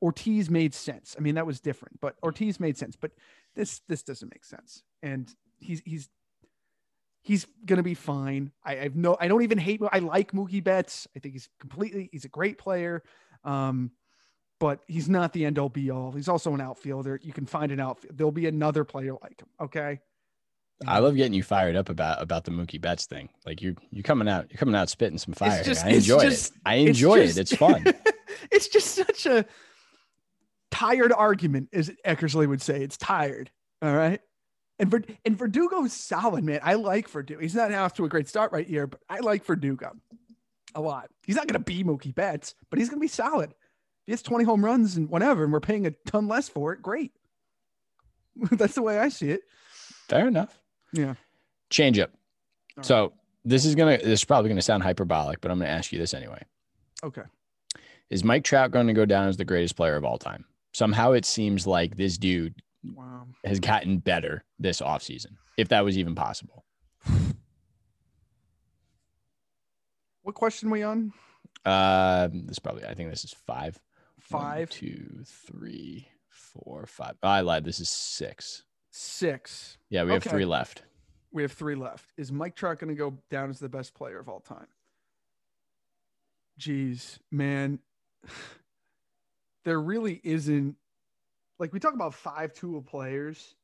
[0.00, 1.16] Ortiz made sense.
[1.18, 2.94] I mean, that was different, but Ortiz made sense.
[2.94, 3.10] But
[3.56, 4.84] this this doesn't make sense.
[5.02, 6.08] And he's he's
[7.22, 8.52] he's gonna be fine.
[8.64, 11.08] I, have no I don't even hate I like Mookie Betts.
[11.16, 13.02] I think he's completely he's a great player.
[13.42, 13.90] Um,
[14.60, 16.12] but he's not the end all be all.
[16.12, 17.18] He's also an outfielder.
[17.22, 18.16] You can find an outfield.
[18.16, 19.48] There'll be another player like him.
[19.60, 20.00] Okay.
[20.86, 23.28] I love getting you fired up about about the Mookie Betts thing.
[23.44, 25.62] Like you're you're coming out you're coming out spitting some fire.
[25.64, 26.60] just- I enjoy just- it.
[26.64, 27.40] I it's enjoy just- it.
[27.40, 27.84] It's fun.
[28.52, 29.44] it's just such a
[30.70, 32.82] tired argument, as Eckersley would say.
[32.82, 33.50] It's tired.
[33.82, 34.20] All right.
[34.78, 36.60] And Ver- and Verdugo's solid, man.
[36.62, 37.40] I like Verdugo.
[37.40, 39.92] He's not off to a great start right here, but I like Verdugo
[40.76, 41.10] a lot.
[41.26, 43.50] He's not going to be Mookie Betts, but he's going to be solid.
[43.50, 43.56] If
[44.06, 46.82] he has 20 home runs and whatever, and we're paying a ton less for it,
[46.82, 47.10] great.
[48.52, 49.40] That's the way I see it.
[50.08, 50.56] Fair enough.
[50.92, 51.14] Yeah.
[51.70, 52.10] Change up.
[52.76, 53.12] All So
[53.44, 56.14] this is gonna this is probably gonna sound hyperbolic, but I'm gonna ask you this
[56.14, 56.42] anyway.
[57.04, 57.22] Okay.
[58.10, 60.46] Is Mike Trout going to go down as the greatest player of all time?
[60.72, 62.54] Somehow it seems like this dude
[62.94, 63.26] Wow.
[63.44, 66.64] has gotten better this offseason, if that was even possible.
[70.22, 71.12] What question we on?
[71.64, 73.78] Uh, this probably I think this is five.
[74.30, 77.14] One, Five, two, three, four, five.
[77.22, 77.64] Oh, I lied.
[77.64, 78.62] This is six.
[78.98, 79.78] Six.
[79.90, 80.30] Yeah, we have Okay.
[80.30, 80.82] three left.
[81.30, 82.12] We have three left.
[82.16, 84.66] Is Mike Trout going to go down as the best player of all time?
[86.58, 87.78] Jeez, man.
[89.64, 90.76] There really isn't
[91.58, 93.54] like we talk about five tool players,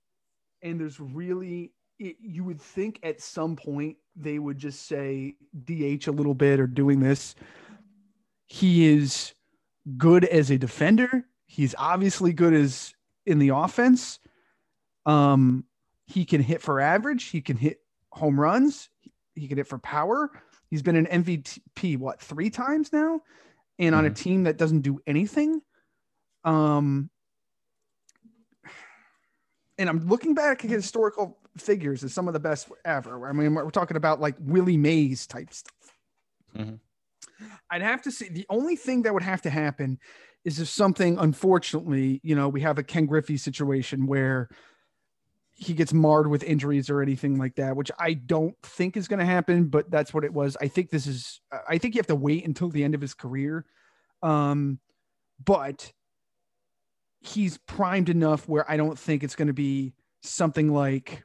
[0.61, 6.07] and there's really it, you would think at some point they would just say DH
[6.07, 7.37] a little bit or doing this.
[8.49, 9.33] He is
[9.97, 11.25] good as a defender.
[11.47, 12.93] He's obviously good as
[13.25, 14.19] in the offense.
[15.07, 15.65] Um,
[16.07, 17.25] he can hit for average.
[17.25, 18.89] He can hit home runs.
[19.35, 20.31] He can hit for power.
[20.69, 23.21] He's been an MVP what three times now,
[23.79, 25.61] and on a team that doesn't do anything.
[26.45, 27.11] Um,
[29.79, 33.29] and I'm looking back at historical figures as some of the best ever.
[33.29, 35.97] I mean, we're talking about like Willie Mays type stuff.
[36.57, 36.81] Mhm.
[37.71, 39.99] I'd have to see the only thing that would have to happen
[40.45, 44.49] is if something, unfortunately, you know, we have a Ken Griffey situation where
[45.57, 49.21] he gets marred with injuries or anything like that, which I don't think is going
[49.21, 50.57] to happen, but that's what it was.
[50.61, 53.15] I think this is, I think you have to wait until the end of his
[53.15, 53.65] career.
[54.23, 54.81] Um,
[55.45, 55.93] but
[57.21, 61.25] he's primed enough where I don't think it's going to be something like,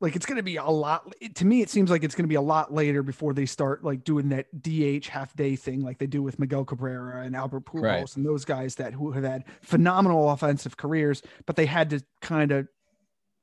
[0.00, 2.24] like it's going to be a lot it- to me it seems like it's going
[2.24, 5.82] to be a lot later before they start like doing that DH half day thing
[5.82, 8.16] like they do with Miguel Cabrera and Albert Pujols Right.
[8.16, 12.50] and those guys that who have had phenomenal offensive careers but they had to kind
[12.52, 12.68] of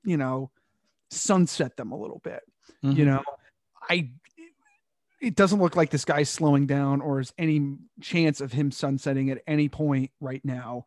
[0.04, 0.52] you know
[1.10, 2.42] sunset them a little bit
[2.82, 3.06] you Mhm.
[3.06, 3.24] know
[3.90, 4.10] I
[5.20, 9.30] it doesn't look like this guy's slowing down or is any chance of him sunsetting
[9.32, 10.86] at any point right now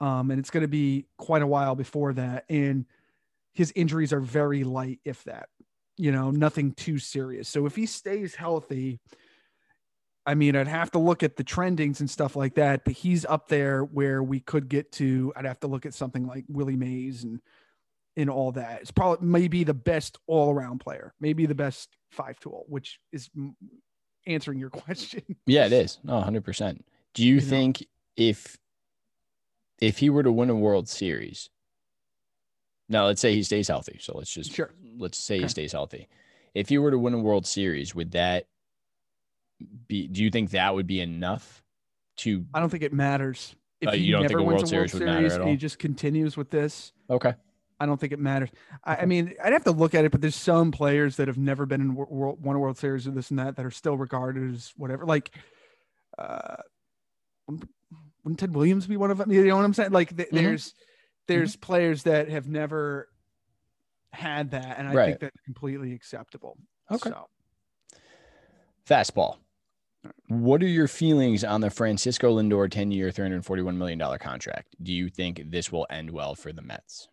[0.00, 2.86] um, and it's going to be quite a while before that and
[3.54, 5.48] his injuries are very light if that
[5.96, 9.00] you know nothing too serious so if he stays healthy
[10.26, 13.24] i mean i'd have to look at the trendings and stuff like that but he's
[13.26, 16.76] up there where we could get to i'd have to look at something like willie
[16.76, 17.40] mays and
[18.16, 22.64] and all that it's probably maybe the best all-around player maybe the best five tool
[22.68, 23.30] which is
[24.26, 25.98] answering your question Yeah, it is.
[26.04, 26.80] No, 100%.
[27.14, 27.40] Do you know?
[27.40, 27.86] think
[28.16, 28.56] if
[29.80, 31.50] if he were to win a World Series,
[32.88, 33.98] now let's say he stays healthy.
[34.00, 34.70] So let's just Sure.
[34.98, 36.08] let's say he stays healthy.
[36.54, 38.46] If he were to win a World Series, would that
[39.86, 41.62] be do you think that would be enough
[42.16, 44.56] to i don't think it matters if Uh, he you don't never think a wins
[44.62, 47.34] World Series would matter at and he just continues with this Okay.
[47.80, 48.48] I don't think it matters.
[48.84, 51.36] I, I mean, I'd have to look at it, but there's some players that have
[51.38, 53.72] never been in wor- world, won a World Series or this and that that are
[53.72, 55.04] still regarded as whatever.
[55.04, 55.32] Like,
[56.16, 56.56] uh,
[57.48, 59.32] wouldn't Ted Williams be one of them?
[59.32, 59.90] You know what I'm saying?
[59.90, 60.32] Like, th- Mhm.
[60.32, 60.74] there's
[61.28, 61.38] Mm-hmm.
[61.38, 63.08] there's players that have never
[64.12, 65.06] had that, and I Right.
[65.06, 66.58] think that's completely acceptable.
[66.90, 67.10] Okay.
[67.10, 67.28] So,
[68.86, 69.36] Fastball.
[70.28, 74.74] What are your feelings on the Francisco Lindor 10 year, $341 million contract?
[74.82, 77.08] Do you think this will end well for the Mets?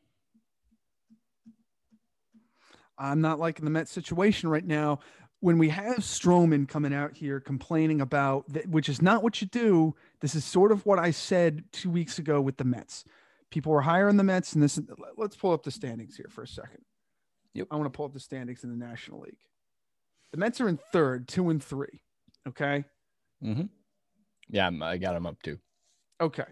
[2.97, 4.99] I'm not liking the Mets situation right now.
[5.41, 9.47] when we have Stroman coming out here complaining about that, which is not what you
[9.47, 9.95] do.
[10.19, 13.05] This is sort of what I said two weeks ago with the Mets.
[13.51, 14.79] People were higher on the Mets, and this.
[15.17, 16.83] Let's pull up the standings here for a second.
[17.53, 17.67] Yep.
[17.71, 19.39] I want to pull up the standings in the National League.
[20.31, 22.01] The Mets are in third, two and three.
[22.47, 22.83] Okay.
[23.43, 23.63] Mm-hmm.
[24.49, 25.57] Yeah, I'm, I got them up too.
[26.21, 26.45] Okay.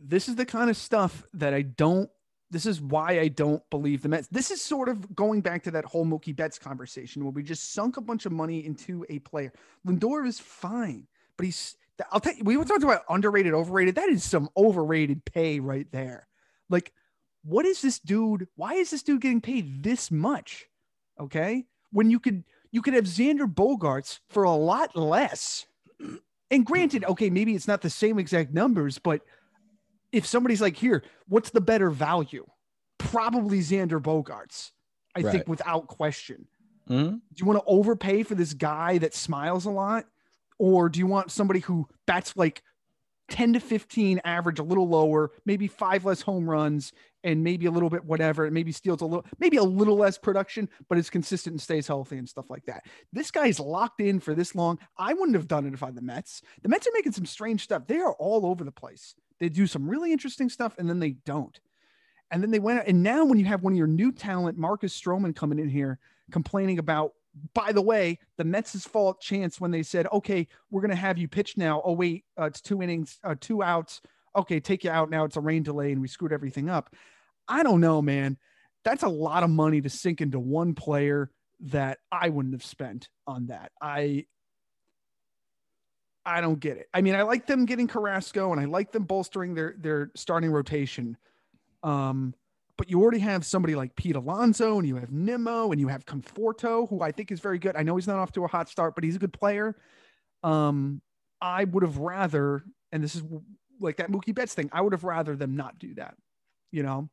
[0.00, 2.10] This is the kind of stuff that I don't.
[2.50, 4.28] This is why I don't believe the Mets.
[4.28, 7.72] This is sort of going back to that whole Mookie Betts conversation where we just
[7.72, 9.52] sunk a bunch of money into a player.
[9.86, 11.76] Lindor is fine, but he's.
[12.10, 13.94] I'll tell you, we were talking about underrated, overrated.
[13.94, 16.26] That is some overrated pay right there.
[16.68, 16.92] Like,
[17.44, 18.48] what is this dude?
[18.56, 20.66] Why is this dude getting paid this much?
[21.20, 25.66] Okay, when you could you could have Xander Bogaerts for a lot less.
[26.50, 29.22] And granted, okay, maybe it's not the same exact numbers, but
[30.10, 32.44] if somebody's like, here, what's the better value?
[32.98, 34.72] Probably Xander Bogaerts,
[35.16, 35.32] I Right.
[35.32, 36.46] think, without question.
[36.88, 37.14] Mm-hmm.
[37.14, 40.06] Do you want to overpay for this guy that smiles a lot?
[40.58, 42.62] Or do you want somebody who bats like
[43.30, 47.70] 10 to 15 average, a little lower, maybe five less home runs, and maybe a
[47.70, 51.08] little bit whatever, and maybe steals a little, maybe a little less production, but it's
[51.08, 52.84] consistent and stays healthy and stuff like that.
[53.12, 54.78] This guy's locked in for this long.
[54.98, 56.42] I wouldn't have done it if I'm the Mets.
[56.62, 57.86] The Mets are making some strange stuff.
[57.86, 59.14] They are all over the place.
[59.40, 61.58] They do some really interesting stuff and then they don't.
[62.30, 64.98] And then they went and now when you have one of your new talent, Marcus
[64.98, 65.98] Stroman, coming in here
[66.30, 67.12] complaining about,
[67.52, 71.18] by the way, the Mets' fault chance when they said, okay, we're going to have
[71.18, 71.82] you pitch now.
[71.84, 74.00] Oh, wait, uh, it's two innings, uh, two outs.
[74.36, 75.24] Okay, take you out now.
[75.24, 76.94] It's a rain delay and we screwed everything up.
[77.48, 78.38] I don't know, man.
[78.84, 83.08] That's a lot of money to sink into one player that I wouldn't have spent
[83.26, 83.72] on that.
[83.80, 84.26] I
[86.26, 86.88] I don't get it.
[86.92, 90.50] I mean, I like them getting Carrasco and I like them bolstering their their starting
[90.50, 91.16] rotation.
[91.82, 92.34] Um,
[92.76, 96.04] but you already have somebody like Pete Alonso and you have Nimmo and you have
[96.06, 97.76] Conforto, who I think is very good.
[97.76, 99.76] I know he's not off to a hot start, but he's a good player.
[100.42, 101.00] Um,
[101.40, 103.22] I would have rather, and this is
[103.80, 106.14] like that Mookie Betts thing, I would have rather them not do that,
[106.72, 107.08] you know,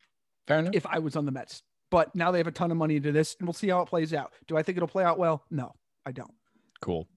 [0.47, 0.74] Fair enough.
[0.74, 1.63] if I was on the Mets.
[1.89, 3.88] But now they have a ton of money into this, and we'll see how it
[3.88, 4.32] plays out.
[4.47, 5.43] Do I think it'll play out well?
[5.52, 5.74] No,
[6.06, 6.32] I don't.
[6.82, 7.08] cool.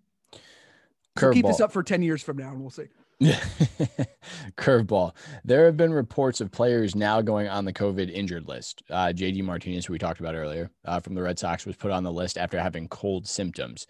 [1.16, 2.88] So keep this up for 10 years from now, and we'll see.
[4.57, 5.12] Curveball.
[5.44, 8.83] There have been reports of players now going on the COVID injured list.
[8.90, 11.90] Uh, JD Martinez, who we talked about earlier uh, from the Red Sox, was put
[11.90, 13.87] on the list after having cold symptoms.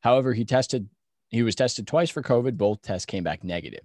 [0.00, 0.88] However, he tested.
[1.28, 2.56] He was tested twice for COVID.
[2.56, 3.84] Both tests came back negative.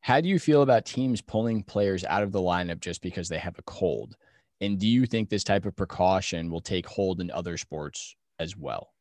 [0.00, 3.38] How do you feel about teams pulling players out of the lineup just because they
[3.38, 4.16] have a cold?
[4.60, 8.56] And do you think this type of precaution will take hold in other sports as
[8.56, 8.92] well?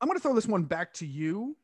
[0.00, 1.56] I'm going to throw this one back to you.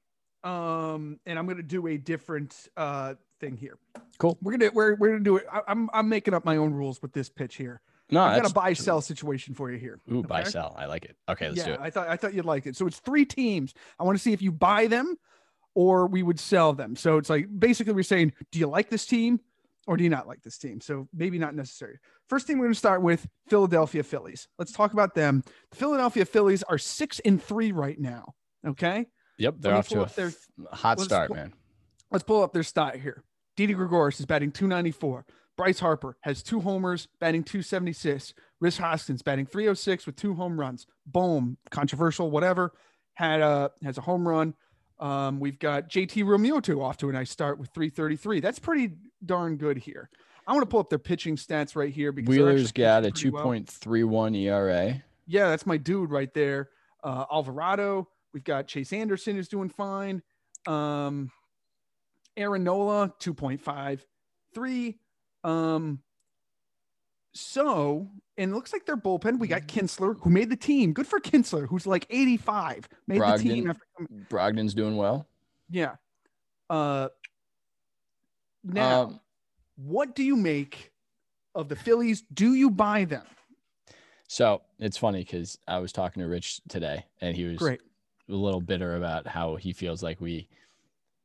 [0.42, 3.78] Um, and I'm going to do a different uh, thing here.
[4.18, 4.38] Cool.
[4.40, 5.46] We're going to, we're, we're to do it.
[5.52, 7.80] I, I'm, I'm making up my own rules with this pitch here.
[8.10, 10.00] No, I've got a buy sell situation for you here.
[10.10, 10.74] Ooh, buy sell.
[10.76, 11.16] I like it.
[11.28, 11.80] Okay, let's do it.
[11.80, 12.74] I thought I thought you'd like it.
[12.74, 13.72] So it's three teams.
[14.00, 15.16] I want to see if you buy them
[15.76, 16.96] or we would sell them.
[16.96, 19.38] So it's like basically we're saying, do you like this team
[19.86, 20.80] or do you not like this team?
[20.80, 22.00] So maybe not necessary.
[22.28, 24.48] First team we're going to start with Philadelphia Phillies.
[24.58, 25.44] Let's talk about them.
[25.70, 28.34] The Philadelphia Phillies are six and three right now.
[28.66, 29.06] Okay.
[29.40, 30.32] Yep, they're off to a their-
[30.70, 31.54] hot start, pull- man.
[32.10, 33.24] Let's pull up their stat here.
[33.56, 35.24] Didi Gregorius is batting 294.
[35.56, 38.34] Bryce Harper has two homers, batting 276.
[38.60, 40.86] Rhys Hoskins batting 306 with two home runs.
[41.06, 42.72] Boom, controversial, whatever.
[43.14, 44.54] Had a has a home run.
[44.98, 48.40] Um, we've got JT Realmuto off to a nice start with 333.
[48.40, 48.92] That's pretty
[49.24, 50.10] darn good here.
[50.46, 53.32] I want to pull up their pitching stats right here because Wheeler's got a pitching
[53.32, 53.44] pretty well.
[53.46, 55.02] 2.31 ERA.
[55.26, 56.70] Yeah, that's my dude right there.
[57.04, 58.08] Uh, Alvarado.
[58.32, 60.22] We've got Chase Anderson who's doing fine.
[60.66, 61.30] Um,
[62.36, 64.96] Aaron Nola, 2.53.
[65.42, 66.00] Um,
[67.32, 70.92] so, and it looks like their bullpen, we got Kintzler, who made the team.
[70.92, 72.88] Good for Kintzler, who's like 85.
[73.06, 73.70] Made the team Brogdon.
[73.70, 74.26] after coming.
[74.28, 75.26] Brogdon's doing well.
[75.70, 75.94] Yeah.
[76.68, 77.08] Uh,
[78.64, 79.20] now, Um,
[79.76, 80.92] what do you make
[81.54, 82.22] of the Phillies?
[82.32, 83.26] Do you buy them?
[84.28, 87.80] so it's funny because I was talking to Rich today, and he was Great.
[88.30, 90.48] A little bitter about how he feels like we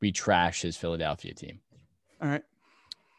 [0.00, 1.60] we trash his Philadelphia team.
[2.20, 2.42] All right.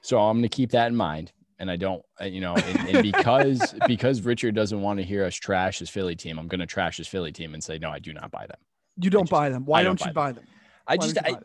[0.02, 2.90] So I'm going to keep that in mind, and I don't, uh, you know, and,
[2.90, 6.60] and because because Richard doesn't want to hear us trash his Philly team, I'm going
[6.60, 8.60] to trash his Philly team and say no, I do not buy them.
[9.00, 9.66] You don't just- buy them.
[9.66, 10.46] Why don't, don't you buy buy them?
[10.88, 11.38] I just I,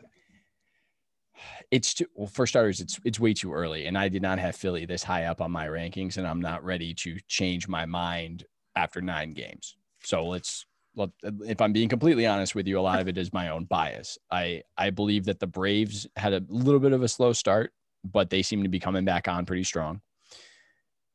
[1.71, 4.55] it's too well for starters it's it's way too early and i did not have
[4.55, 8.45] philly this high up on my rankings and i'm not ready to change my mind
[8.75, 10.72] after nine games so let's let,
[11.21, 14.17] if i'm being completely honest with you a lot of it is my own bias.
[14.31, 17.73] I i believe that the braves had a little bit of a slow start
[18.03, 20.01] but they seem to be coming back on pretty strong.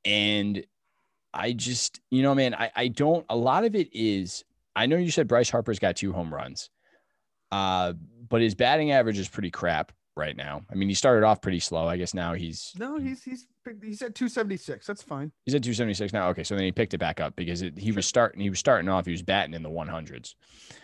[0.05, 0.65] And
[1.35, 4.97] i just you know man i i don't a lot of it is I know
[4.97, 6.71] you said Bryce Harper's got two home runs,
[7.51, 7.95] uh,
[8.29, 10.63] but his batting average is pretty crap right now.
[10.71, 11.87] I mean, he started off pretty slow.
[11.89, 13.47] I guess now he's No, he's he's
[13.83, 14.87] he's at 276.
[14.87, 15.33] That's fine.
[15.47, 16.29] he's at 276 now.
[16.29, 18.59] Okay, so then he picked it back up because it, he was starting he was
[18.59, 19.07] starting off.
[19.07, 20.35] He was batting in the 100s.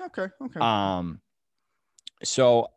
[0.00, 0.28] Okay.
[0.42, 0.60] Okay.
[0.60, 1.20] Um,
[2.22, 2.68] so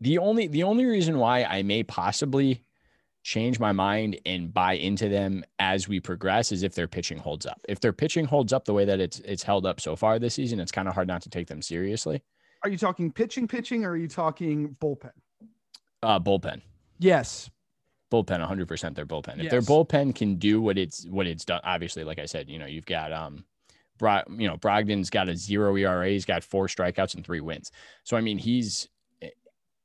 [0.00, 2.64] the only the only reason why I may possibly
[3.22, 7.44] change my mind and buy into them as we progress is if their pitching holds
[7.44, 7.60] up.
[7.68, 10.34] If their pitching holds up the way that it's it's held up so far this
[10.34, 12.22] season, it's kind of hard not to take them seriously.
[12.62, 15.12] Are you talking pitching, pitching, or are you talking bullpen?
[16.02, 16.62] Uh, bullpen,
[16.98, 17.50] Yes.
[18.12, 19.42] bullpen, 100 percent their bullpen.
[19.42, 22.58] If their bullpen can do what it's what it's done, obviously, like I said, you
[22.58, 23.44] know, you've got um,
[23.98, 26.08] Bro, you know, Brogdon's got a zero ERA.
[26.08, 27.70] He's got four strikeouts and three wins.
[28.04, 28.88] So I mean, he's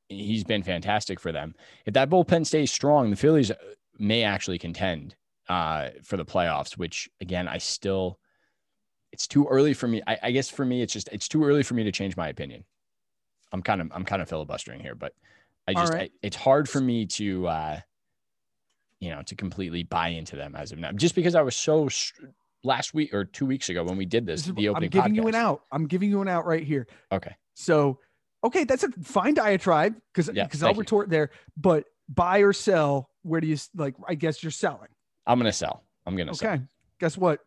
[0.08, 1.56] he's been fantastic for them.
[1.86, 3.52] If that bullpen stays strong, the Phillies
[3.98, 5.16] may actually contend
[5.50, 6.78] uh, for the playoffs.
[6.78, 8.20] Which again, I still,
[9.16, 10.02] it's too early for me.
[10.06, 12.28] I, I guess for me, it's just it's too early for me to change my
[12.28, 12.66] opinion.
[13.54, 15.14] I'm kind of I'm kind of filibustering here, but
[15.70, 16.12] I just right.
[16.14, 17.80] I, it's hard for me to uh,
[19.00, 21.88] you know to completely buy into them as of now, just because I was so.
[22.66, 25.28] Last week or two weeks ago when we did this, the opening I'm giving you
[25.28, 25.62] an out.
[25.72, 26.88] I'm giving you an out right here.
[27.12, 27.36] Okay.
[27.54, 28.00] So,
[28.44, 30.80] okay, that's a fine diatribe because Yeah, because I'll thank you.
[30.80, 31.30] retort there.
[31.56, 33.94] But buy or sell, where do you s- like?
[34.08, 34.90] I guess you're selling.
[35.28, 35.84] I'm gonna sell.
[36.08, 36.54] I'm gonna sell.
[36.54, 36.64] Okay.
[37.00, 37.42] Guess what?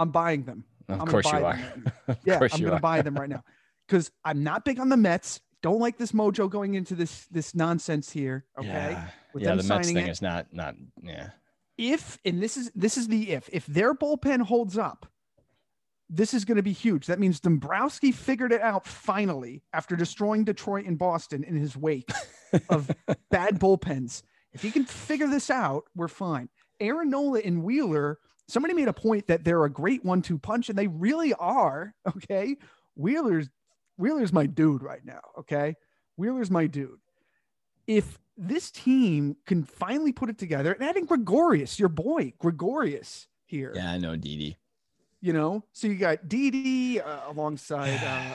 [0.00, 0.64] I'm buying them.
[0.92, 1.42] Of I'm course you are.
[1.42, 3.44] right Yeah, I'm gonna buy them right now
[3.86, 5.40] because I'm not big on the Mets.
[5.62, 8.44] Don't like this mojo going into this this nonsense here.
[8.58, 8.66] Okay.
[8.68, 10.08] Yeah, With yeah the Mets thing it.
[10.08, 11.30] is not not yeah.
[11.76, 15.06] if and this is this is the if if their bullpen holds up
[16.12, 20.42] this is going to be huge that means dombrowski figured it out finally after destroying
[20.44, 22.10] detroit and boston in his wake
[22.68, 22.90] of
[23.30, 24.22] bad bullpens
[24.52, 26.48] if he can figure this out we're fine
[26.80, 28.18] aaron nola and wheeler
[28.50, 32.56] somebody made a point that they're a great one-two punch and they really are okay
[32.96, 33.48] wheeler's
[33.96, 35.74] wheeler's my dude right now okay
[36.16, 36.98] wheeler's my dude
[37.86, 43.72] if this team can finally put it together and adding Gregorius, your boy Gregorius here,
[43.74, 44.56] Yeah, I know Didi.
[45.20, 48.34] you know, so you got Didi uh, alongside,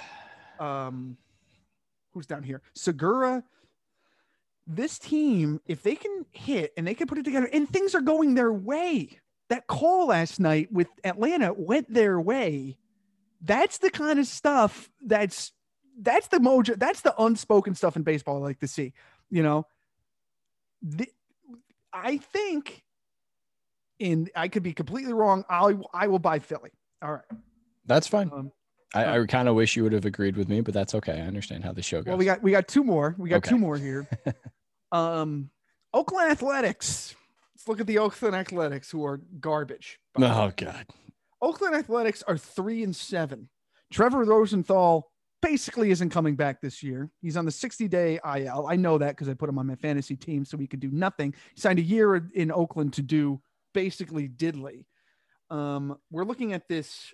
[0.60, 1.18] uh, um,
[2.14, 2.62] who's down here?
[2.76, 3.44] Segura.
[4.68, 8.02] This team, if they can hit and they can put it together and things are
[8.02, 12.78] going their way, that call last night with Atlanta went their way.
[13.42, 15.52] That's the kind of stuff that's
[16.02, 18.94] that's the mojo, that's the unspoken stuff in baseball I like to see.
[19.30, 19.68] You know,
[20.82, 21.08] the,
[21.94, 22.84] I think,
[24.00, 25.46] and I could be completely wrong.
[25.50, 26.72] I I will buy Philly.
[27.02, 27.40] All right.
[27.86, 28.32] That's fine.
[28.34, 28.52] Um,
[28.94, 31.14] I, I kind of wish you would have agreed with me, but that's okay.
[31.14, 32.08] I understand how the show goes.
[32.08, 33.16] well, we got we got two more.
[33.18, 33.50] We got Okay.
[33.50, 34.08] two more here.
[34.92, 35.50] um,
[35.94, 37.16] Oakland Athletics.
[37.66, 40.00] Let's look at the Oakland Athletics, who are garbage.
[40.14, 40.34] by the way.
[40.36, 40.86] oh God.
[41.42, 43.50] Oakland Athletics are three and seven.
[43.92, 45.12] Trevor Rosenthal
[45.42, 47.10] basically isn't coming back this year.
[47.24, 48.68] He's on the 60 day IL.
[48.70, 50.92] I know that because I put him on my fantasy team so he could do
[50.92, 51.34] nothing.
[51.56, 53.42] He signed a year in Oakland to do
[53.74, 54.86] basically diddly.
[55.50, 57.14] Um, we're looking at this.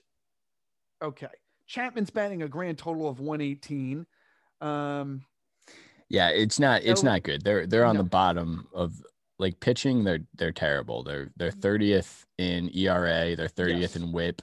[1.01, 1.27] Okay.
[1.65, 4.05] Chapman's batting a grand total of 118.
[4.59, 5.23] Um,
[6.09, 7.41] Yeah, it's not it's So- not good.
[7.41, 8.03] They're they're on No.
[8.03, 9.01] the bottom of
[9.41, 10.03] like pitching.
[10.03, 11.03] They're they're terrible.
[11.03, 13.35] They're they're thirtieth in ERA.
[13.35, 13.95] They're thirtieth Yes.
[13.97, 14.41] in WHIP.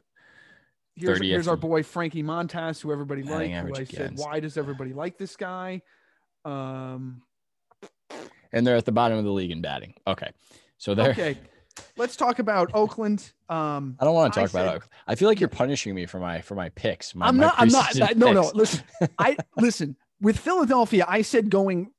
[0.97, 3.55] here's, 30th here's our boy Frankie Montas, who everybody liked.
[3.55, 5.83] Who I said, why does everybody like this guy?
[6.45, 7.23] Um,
[8.53, 9.95] and they're at the bottom of the league in batting.
[10.07, 10.31] Okay,
[10.77, 11.11] so they're.
[11.11, 11.39] okay,
[11.97, 13.33] let's talk about Oakland.
[13.49, 14.83] Um, I don't want to I talk about it.
[15.07, 17.15] I feel like you're punishing me for my for my picks.
[17.15, 17.55] My, I'm my not.
[17.59, 17.91] I'm not.
[17.93, 18.51] preseason No, no.
[18.55, 18.83] Listen,
[19.19, 21.05] I listen with Philadelphia.
[21.09, 21.93] I said going.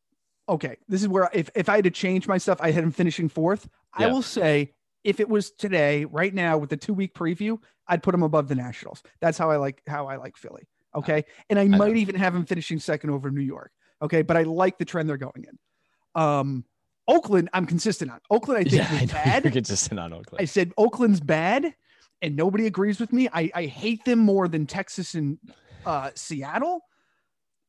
[0.49, 2.91] Okay, this is where if if I had to change my stuff, I had him
[2.91, 3.69] finishing fourth.
[3.93, 4.73] I will say
[5.03, 8.47] if it was today, right now, with the two week preview, I'd put him above
[8.47, 9.03] the Nationals.
[9.21, 10.63] That's how I like how I like Philly.
[10.95, 11.77] Okay, and I, know.
[11.77, 13.71] might even have him finishing second over New York.
[14.01, 16.21] Okay, but I like the trend they're going in.
[16.21, 16.65] Um,
[17.07, 18.19] Oakland, I'm consistent on.
[18.31, 19.43] Oakland, I think yeah, I know bad.
[19.43, 20.41] you're consistent on Oakland.
[20.41, 21.75] I said Oakland's bad,
[22.23, 23.29] and nobody agrees with me.
[23.31, 25.37] I, I hate them more than Texas and
[25.85, 26.81] uh, Seattle.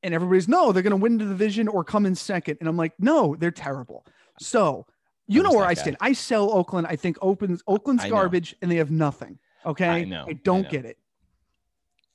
[0.03, 2.57] And everybody's no, they're going to win the division or come in second.
[2.61, 4.07] And I'm like, no, they're terrible.
[4.39, 4.87] So
[5.27, 5.81] you know where I guy.
[5.83, 5.97] stand.
[6.01, 6.87] I sell Oakland.
[6.89, 9.39] I think Oakland's Oakland's garbage, and they have nothing.
[9.65, 10.69] Okay, I know, I I don't know.
[10.71, 10.97] get it.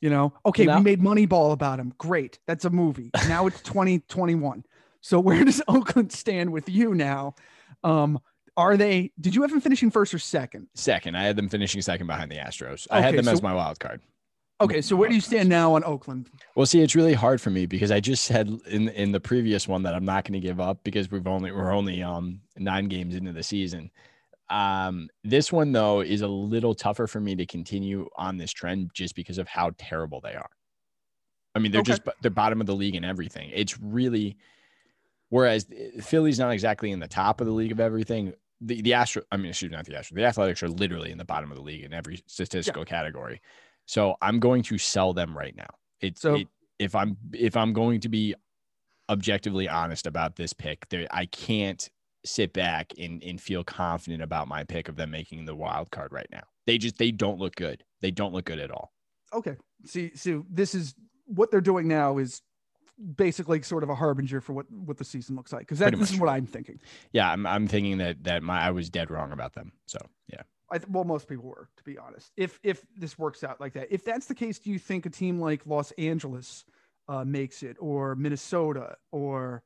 [0.01, 1.93] You know, okay, we made Moneyball about him.
[1.97, 3.11] Great, that's a movie.
[3.27, 4.65] Now it's 2021.
[5.01, 7.35] So where does Oakland stand with you now?
[7.83, 8.19] Um,
[8.57, 9.11] are they?
[9.19, 10.67] Did you have them finishing first or second?
[10.75, 12.87] second, I had them finishing second behind the Astros.
[12.91, 14.01] I had Okay, them as my wild card.
[14.61, 16.29] Okay, so where do you stand now on Oakland?
[16.55, 19.67] Well, see, it's really hard for me because I just said in in the previous
[19.67, 22.87] one that I'm not going to give up because we've only we're only um nine
[22.87, 23.91] games into the season.
[24.49, 28.91] Um, this one though is a little tougher for me to continue on this trend
[28.93, 30.49] just because of how terrible they are.
[31.55, 31.93] I mean, they're Okay.
[31.93, 33.51] just they're bottom of the league in everything.
[33.53, 34.37] It's really
[35.29, 35.67] whereas
[36.01, 38.33] Philly's not exactly in the top of the league of everything.
[38.61, 40.15] The the Astro, I mean, excuse me, not the Astro.
[40.15, 43.41] The Athletics are literally in the bottom of the league in every statistical category.
[43.85, 45.69] So I'm going to sell them right now.
[46.01, 48.35] It's So- it, if I'm if I'm going to be
[49.09, 51.89] objectively honest about this pick, there I can't
[52.25, 56.11] sit back and, and feel confident about my pick of them making the wild card
[56.11, 56.41] right now.
[56.65, 57.83] They just they don't look good.
[58.01, 58.91] They don't look good at all.
[59.33, 59.55] Okay.
[59.85, 62.41] See, so this is what they're doing now is
[63.15, 66.19] basically sort of a harbinger for what what the season looks like because this is
[66.19, 66.79] what I'm thinking.
[67.11, 69.71] Yeah, I'm I'm thinking that that my I was dead wrong about them.
[69.85, 69.99] So
[70.31, 70.41] yeah.
[70.71, 72.31] I th- well, most people were, to be honest.
[72.37, 75.09] If if this works out like that, if that's the case, do you think a
[75.09, 76.65] team like Los Angeles
[77.07, 79.63] uh, makes it, or Minnesota, or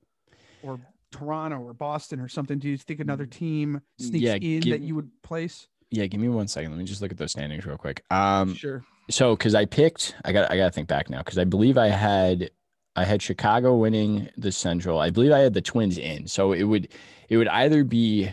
[0.64, 0.80] or
[1.12, 2.60] Toronto, or Boston, or something?
[2.60, 5.68] Do you think another team sneaks Yeah, in give- that you would place?
[5.92, 6.72] Yeah, give me one second.
[6.72, 8.04] Let me just look at those standings real quick.
[8.12, 8.84] Um sure.
[9.10, 11.78] so because I picked, I got I got to think back now because I believe
[11.80, 12.52] I had
[12.96, 15.00] I had Chicago winning the Central.
[15.00, 16.28] I believe I had the Twins in.
[16.28, 16.90] So it would
[17.30, 18.30] it would either be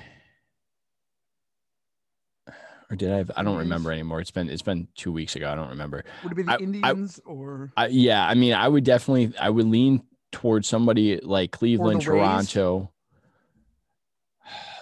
[2.91, 4.21] or did I have, I don't remember anymore.
[4.21, 5.51] It's been it's been two weeks ago.
[5.51, 6.05] I don't remember.
[6.23, 9.33] Would it be the I- I- Indians or I, yeah, I mean, I would definitely
[9.39, 12.05] I would lean towards somebody like Cleveland, Rays?
[12.05, 12.93] Toronto.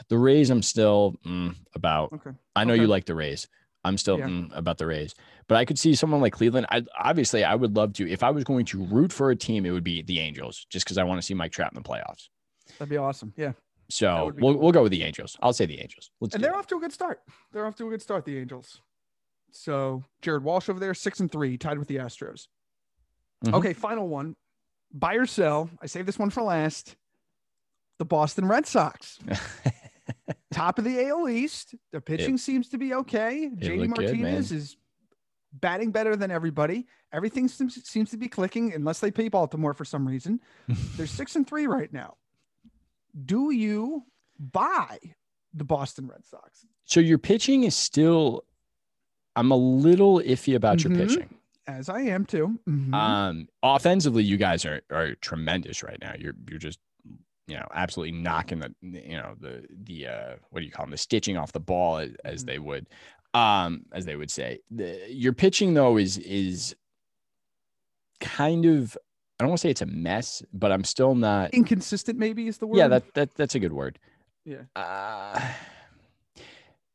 [0.09, 2.13] The Rays, I'm still mm, about.
[2.13, 2.31] okay?
[2.55, 2.83] I know Okay.
[2.83, 3.49] you like the Rays.
[3.85, 4.27] I'm still Yeah.
[4.29, 5.15] mm, about the Rays,
[5.49, 6.67] but I could see someone like Cleveland.
[6.71, 8.11] I obviously I would love to.
[8.11, 10.85] If I was going to root for a team, it would be the Angels, just
[10.85, 12.29] because I want to see Mike Trout in the playoffs.
[12.79, 13.33] That'd be awesome.
[13.37, 13.53] Yeah.
[13.91, 14.63] So we'll cool.
[14.63, 15.37] we'll go with the Angels.
[15.43, 16.11] I'll say the Angels.
[16.21, 16.57] Let's and they're it.
[16.57, 17.21] off to a good start.
[17.53, 18.81] They're off to a good start, the Angels.
[19.53, 22.49] So Jared Walsh over there, six and three, tied with the Astros.
[23.45, 23.55] Mhm.
[23.55, 24.37] Okay, final one.
[24.93, 25.71] Buy or sell.
[25.83, 26.97] I saved this one for last.
[27.99, 29.21] The Boston Red Sox,
[30.53, 31.77] top of the AL East.
[31.93, 33.51] Their pitching seems to be okay.
[33.55, 34.77] JD looked good, Martinez is
[35.53, 36.87] batting better than everybody.
[37.13, 40.41] Everything seems, seems to be clicking, unless they pay Baltimore for some reason.
[40.97, 42.17] They're six and three right now.
[43.25, 44.05] Do you
[44.39, 44.99] buy
[45.53, 46.67] the Boston Red Sox?
[46.85, 48.45] so your pitching is still.
[49.37, 50.85] I'm a little iffy about Mhm.
[50.97, 51.39] your pitching.
[51.67, 52.59] As I am too.
[52.69, 52.93] Mhm.
[52.95, 56.15] Um, offensively, you guys are are tremendous right now.
[56.19, 56.79] You're you're just
[57.47, 60.91] you know absolutely knocking the you know the the uh what do you call them
[60.91, 62.47] the stitching off the ball as, as Mhm.
[62.47, 62.87] they would
[63.35, 64.61] um as they would say.
[64.71, 66.75] The, your pitching though is is
[68.21, 68.97] kind of
[69.39, 71.53] I don't want to say it's a mess, but I'm still not.
[71.53, 72.79] Inconsistent, maybe is the word.
[72.79, 73.99] Yeah, that that that's a good word.
[74.45, 74.63] yeah.
[74.77, 75.41] Uh,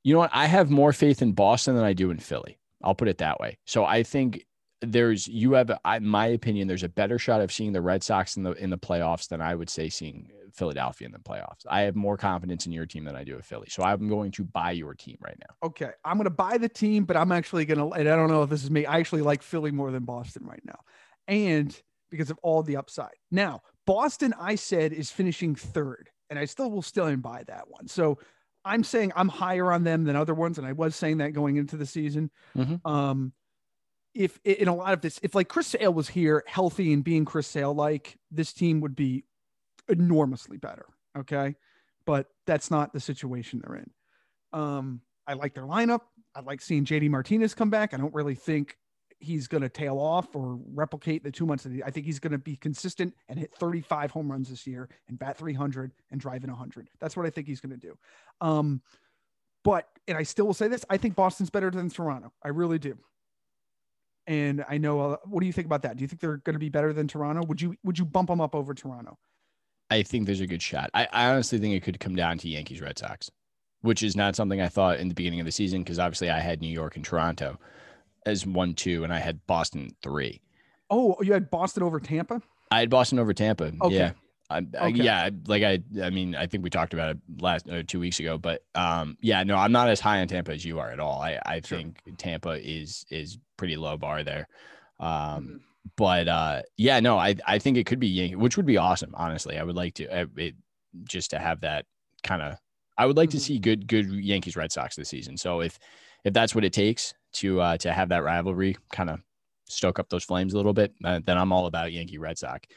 [0.03, 0.31] you know what?
[0.33, 2.57] I have more faith in Boston than I do in Philly.
[2.81, 3.57] I'll put it that way.
[3.65, 4.45] So I think
[4.81, 8.03] there's you have, I, in my opinion, there's a better shot of seeing the Red
[8.03, 11.65] Sox in the in the playoffs than I would say seeing Philadelphia in the playoffs.
[11.69, 13.67] I have more confidence in your team than I do with Philly.
[13.69, 15.67] So I'm going to buy your team right now.
[15.67, 17.89] Okay, I'm gonna buy the team, but I'm actually gonna.
[17.89, 18.85] And I don't know if this is me.
[18.85, 20.79] I actually like Philly more than Boston right now,
[21.27, 21.77] and
[22.09, 23.15] because of all the upside.
[23.31, 27.87] Now, Boston, I said is finishing third, and I still will still buy that one.
[27.87, 28.19] So
[28.65, 31.57] I'm saying I'm higher on them than other ones, and I was saying that going
[31.57, 32.29] into the season.
[32.55, 32.85] Mhm.
[32.85, 33.33] Um,
[34.13, 37.25] if in a lot of this, if like Chris Sale was here, healthy and being
[37.25, 39.23] Chris Sale like, this team would be
[39.87, 40.85] enormously better.
[41.17, 41.55] Okay,
[42.05, 43.91] but that's not the situation they're in.
[44.51, 46.01] Um, I like their lineup.
[46.35, 47.93] I like seeing JD Martinez come back.
[47.93, 48.77] I don't really think
[49.19, 51.63] he's going to tail off or replicate the two months.
[51.63, 54.65] That he, I think he's going to be consistent and hit 35 home runs this
[54.65, 56.89] year and bat 300 and drive in 100.
[56.99, 57.97] That's what I think he's going to do.
[58.41, 58.81] Um,
[59.63, 62.31] but and I still will say this: I think Boston's better than Toronto.
[62.43, 62.97] I really do.
[64.25, 64.99] And I know.
[64.99, 65.97] Uh, what do you think about that?
[65.97, 67.43] Do you think they're going to be better than Toronto?
[67.45, 69.17] Would you would you bump them up over Toronto?
[69.89, 70.91] I think there's a good shot.
[70.93, 73.29] I, I honestly think it could come down to Yankees Red Sox,
[73.81, 76.39] which is not something I thought in the beginning of the season because obviously I
[76.39, 77.59] had New York and Toronto
[78.29, 80.41] as one two, and I had Boston three.
[80.89, 82.41] Oh, you had Boston over Tampa.
[82.71, 83.71] I had Boston over Tampa.
[83.81, 83.95] Okay.
[83.95, 84.11] Yeah.
[84.51, 85.03] I, I, Okay.
[85.03, 88.19] yeah, like I, I mean, I think we talked about it last uh, two weeks
[88.19, 90.99] ago, but um, yeah, no, I'm not as high on Tampa as you are at
[90.99, 91.21] all.
[91.21, 91.77] I, I Sure.
[91.77, 94.47] think Tampa is is pretty low bar there.
[94.99, 95.59] Um, Mhm.
[95.95, 99.13] but uh, yeah, no, I I think it could be Yankee, which would be awesome.
[99.15, 100.55] Honestly, I would like to uh, it,
[101.03, 101.85] just to have that
[102.23, 102.55] kind of.
[102.97, 103.41] I would like to Mhm.
[103.41, 105.37] see good good Yankees Red Sox this season.
[105.37, 105.77] So if
[106.25, 109.21] if that's what it takes to uh, to have that rivalry kind of
[109.65, 112.67] stoke up those flames a little bit, uh, then I'm all about Yankee Red Sox.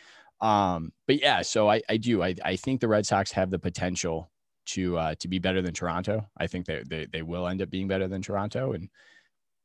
[0.41, 2.23] Um, but yeah, so I, I do.
[2.23, 4.31] I, I think the Red Sox have the potential
[4.67, 6.29] to uh, to be better than Toronto.
[6.37, 8.73] I think they, they they will end up being better than Toronto.
[8.73, 8.89] And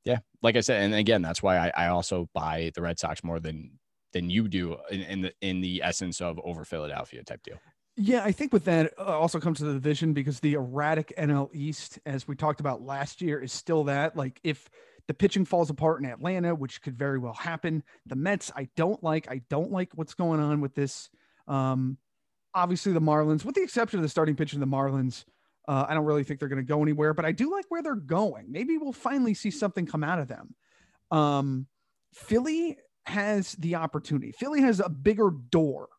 [0.06, 3.24] yeah, like I said, and again, that's why I, I also buy the Red Sox
[3.24, 3.72] more than
[4.14, 7.58] than you do in, in the in the essence of over Philadelphia type deal.
[8.00, 11.50] Yeah, I think with that uh, also comes to the division because the erratic NL
[11.52, 14.16] East, as we talked about last year, is still that.
[14.16, 14.70] Like if
[15.08, 19.04] the pitching falls apart in Atlanta, which could very well happen, the Mets, I don't
[19.04, 19.30] like.
[19.32, 21.10] I don't like what's going on with this.
[21.48, 21.98] Um,
[22.54, 25.26] obviously, the Marlins, with the exception of the starting pitcher of the Marlins,
[25.68, 27.82] uh, I don't really think they're going to go anywhere, but I do like where
[27.82, 28.52] they're going.
[28.52, 30.54] Maybe we'll finally see something come out of them.
[31.10, 31.66] Um,
[32.14, 32.78] Philly
[33.08, 34.34] has the opportunity.
[34.34, 35.90] Philly has a bigger door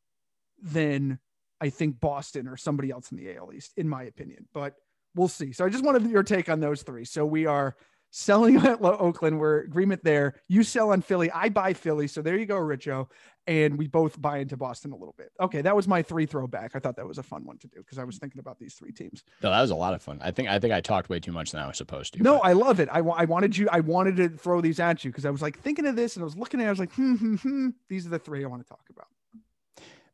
[0.62, 1.18] than
[1.60, 4.46] I think Boston or somebody else in the AL East, in my opinion.
[4.52, 4.74] But
[5.14, 5.52] we'll see.
[5.52, 7.04] So I just wanted your take on those three.
[7.04, 7.76] So we are
[8.10, 9.38] selling at Oakland.
[9.38, 10.34] We're agreement there.
[10.48, 11.30] You sell on Philly.
[11.30, 12.06] I buy Philly.
[12.06, 13.08] So there you go, Richo.
[13.46, 15.32] And we both buy into Boston a little bit.
[15.40, 16.72] Okay, that was my three throwback.
[16.76, 18.74] I thought that was a fun one to do because I was thinking about these
[18.74, 19.24] three teams.
[19.42, 20.18] No, that was a lot of fun.
[20.20, 22.22] I think I think I talked way too much than I was supposed to.
[22.22, 22.46] No, but.
[22.46, 22.90] I love it.
[22.92, 23.66] I, I wanted you.
[23.72, 26.22] I wanted to throw these at you because I was like thinking of this and
[26.22, 26.64] I was looking at.
[26.64, 26.66] it.
[26.66, 27.68] I was like, hmm, hmm, hmm.
[27.88, 29.06] These are the three I want to talk about.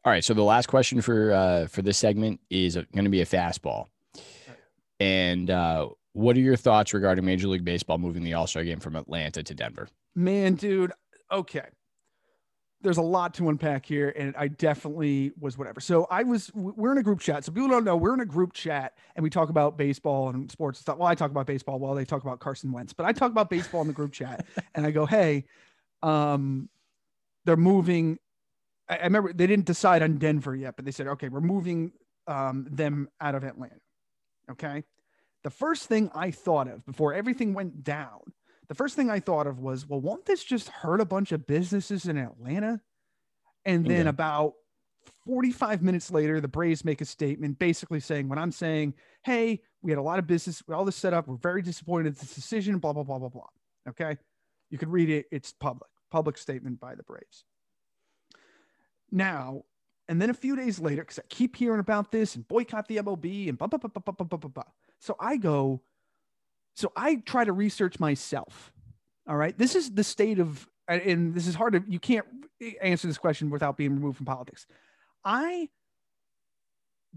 [0.05, 0.25] All right.
[0.25, 3.87] So the last question for uh, for this segment is going to be a fastball,
[5.01, 8.81] and uh, what are your thoughts regarding Major League Baseball moving the All Star game
[8.81, 9.89] from Atlanta to Denver?
[10.15, 10.93] Man, dude.
[11.31, 11.67] Okay.
[12.81, 15.81] There's a lot to unpack here, and I definitely was whatever.
[15.81, 17.43] So I was, we're in a group chat.
[17.43, 20.51] So people don't know, we're in a group chat and we talk about baseball and
[20.51, 20.99] sports and stuff.
[20.99, 23.49] Well, I talk about baseball while they talk about Carson Wentz, but I talk about
[23.49, 24.45] baseball in the group chat
[24.75, 25.47] and I go, hey,
[26.03, 26.69] um,
[27.47, 28.19] they're moving.
[28.89, 31.93] I, I remember they didn't decide on Denver yet, but they said, okay, we're moving
[32.27, 33.81] um, them out of Atlanta.
[34.51, 34.85] Okay
[35.45, 38.21] the first thing I thought of before everything went down,
[38.69, 41.47] the first thing I thought of was, well, won't this just hurt a bunch of
[41.47, 42.81] businesses in Atlanta?
[43.67, 44.55] And then about
[45.27, 49.91] 45 minutes later, the Braves make a statement basically saying, when I'm saying, hey, we
[49.91, 52.35] had a lot of business, we all this set up, we're very disappointed in this
[52.35, 53.47] decision, blah, blah, blah, blah, blah.
[53.91, 54.17] Okay.
[54.71, 55.27] You can read it.
[55.31, 57.45] It's public, public statement by the Braves.
[59.15, 59.63] Now,
[60.09, 62.97] and then a few days later, because I keep hearing about this and boycott the
[62.97, 64.65] MLB and blah, blah, blah, blah, blah, blah, blah, blah.
[64.99, 65.81] So I go,
[66.75, 68.73] so I try to research myself.
[69.29, 69.57] All right.
[69.57, 72.27] This is the state of, and this is hard to, you can't
[72.83, 74.67] answer this question without being removed from politics.
[75.25, 75.69] I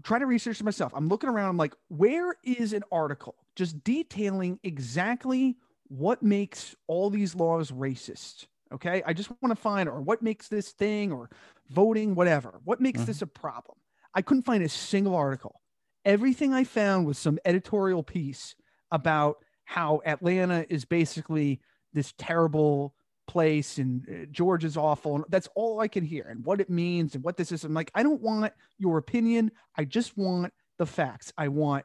[0.04, 0.92] try to research myself.
[0.94, 1.50] I'm looking around.
[1.50, 5.56] I'm like, where is an article just detailing exactly
[5.88, 8.46] what makes all these laws racist?
[8.72, 9.02] Okay.
[9.06, 11.30] I just want to find, or what makes this thing, or
[11.70, 12.60] voting, whatever.
[12.64, 13.06] What makes mm-hmm.
[13.06, 13.78] this a problem?
[14.14, 15.60] I couldn't find a single article
[16.08, 18.54] everything I found was some editorial piece
[18.90, 21.60] about how Atlanta is basically
[21.92, 22.94] this terrible
[23.26, 25.16] place and uh, George is awful.
[25.16, 27.62] And that's all I can hear and what it means and what this is.
[27.64, 29.52] I'm like, I don't want your opinion.
[29.76, 31.30] I just want the facts.
[31.36, 31.84] I want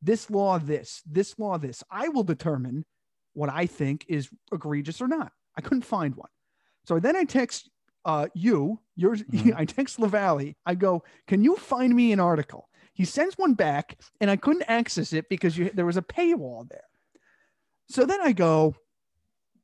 [0.00, 1.82] this law, this, this law, this.
[1.90, 2.84] I will determine
[3.32, 5.32] what I think is egregious or not.
[5.56, 6.30] I couldn't find one.
[6.84, 7.70] So then I text
[8.04, 9.50] uh, you, yours, mm-hmm.
[9.56, 10.56] I text LaValle.
[10.66, 12.68] I go, can you find me an article?
[12.92, 16.68] He sends one back, and I couldn't access it because you, there was a paywall
[16.68, 16.84] there.
[17.88, 18.74] So then I go,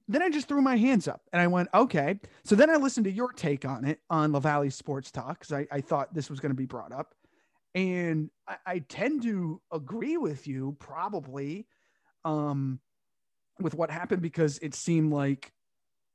[0.09, 2.19] then I just threw my hands up and I went, okay.
[2.45, 5.67] So then I listened to your take on it on LaValle Sports Talk because I,
[5.71, 7.15] I thought this was going to be brought up.
[7.77, 11.69] And I, I, tend to agree with you probably
[12.25, 12.81] um,
[13.61, 15.53] with what happened because it seemed like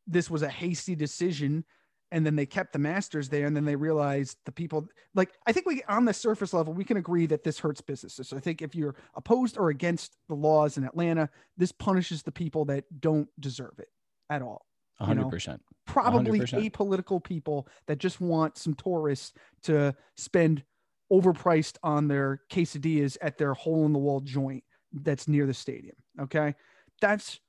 [0.08, 1.64] this was a hasty decision
[2.12, 5.52] and then they kept the masters there and then they realized the people like i
[5.52, 8.40] think we on the surface level we can agree that this hurts businesses so i
[8.40, 12.84] think if you're opposed or against the laws in atlanta this punishes the people that
[13.00, 13.90] don't deserve it
[14.30, 14.66] at all
[15.02, 15.58] 100% know?
[15.86, 16.72] probably 100%.
[16.72, 20.64] apolitical people that just want some tourists to spend
[21.12, 24.64] overpriced on their quesadillas at their hole in the wall joint
[25.02, 26.56] that's near the stadium okay
[27.02, 27.40] that's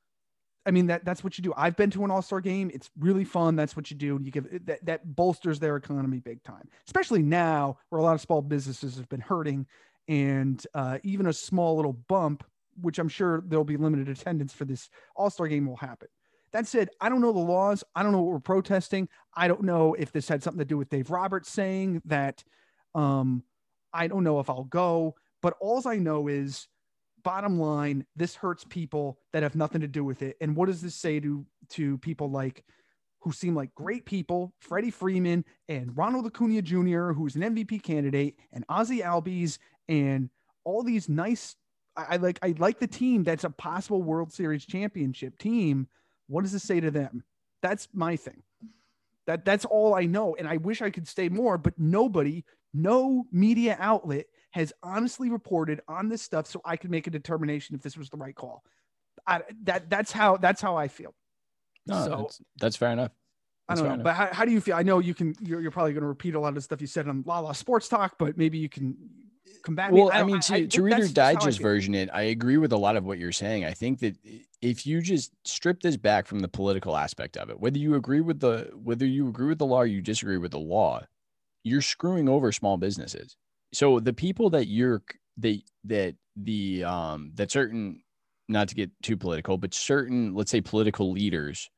[0.66, 1.54] I mean that that's what you do.
[1.56, 2.70] I've been to an All Star game.
[2.74, 3.54] It's really fun.
[3.56, 4.18] That's what you do.
[4.22, 8.20] You give that that bolsters their economy big time, especially now where a lot of
[8.20, 9.66] small businesses have been hurting,
[10.08, 12.44] and uh, even a small little bump,
[12.80, 16.08] which I'm sure there'll be limited attendance for this All Star game, will happen.
[16.52, 17.84] That said, I don't know the laws.
[17.94, 19.08] I don't know what we're protesting.
[19.34, 22.42] I don't know if this had something to do with Dave Roberts saying that.
[22.94, 23.44] Um,
[23.92, 26.68] I don't know if I'll go, but all I know is
[27.26, 30.36] bottom line, this hurts people that have nothing to do with it.
[30.40, 32.64] And what does this say to to people like
[33.18, 38.38] who seem like great people, Freddie Freeman and Ronald Acuna Jr., who's an MVP candidate,
[38.52, 39.58] and Ozzie Albies,
[39.88, 40.30] and
[40.62, 41.56] all these nice.
[41.96, 45.88] I, I like I like the team that's a possible World Series championship team.
[46.28, 47.24] What does this say to them?
[47.60, 48.44] That's my thing.
[49.26, 50.36] That that's all I know.
[50.38, 55.82] And I wish I could stay more, but nobody, no media outlet has honestly reported
[55.86, 58.64] on this stuff so I could make a determination if this was the right call.
[59.26, 61.14] I, that that's how that's how I feel.
[61.86, 63.12] No, so that's, that's fair enough.
[63.68, 64.76] I don't know, but how, how, do you feel?
[64.76, 65.34] I know you can.
[65.42, 67.40] You're, you're probably going to repeat a lot of the stuff you said on La
[67.40, 68.96] La Sports Talk, but maybe you can
[69.62, 72.72] combat well, I, I, mean, to, I, to Reader Digest version it, I agree with
[72.72, 73.66] a lot of what you're saying.
[73.66, 74.16] I think that
[74.62, 78.22] if you just strip this back from the political aspect of it, whether you agree
[78.22, 81.02] with the whether you agree with the law or you disagree with the law,
[81.62, 83.36] you're screwing over small businesses.
[83.72, 85.02] So the people that you're
[85.38, 88.02] that that the um that certain
[88.48, 91.68] not to get too political, but certain let's say political leaders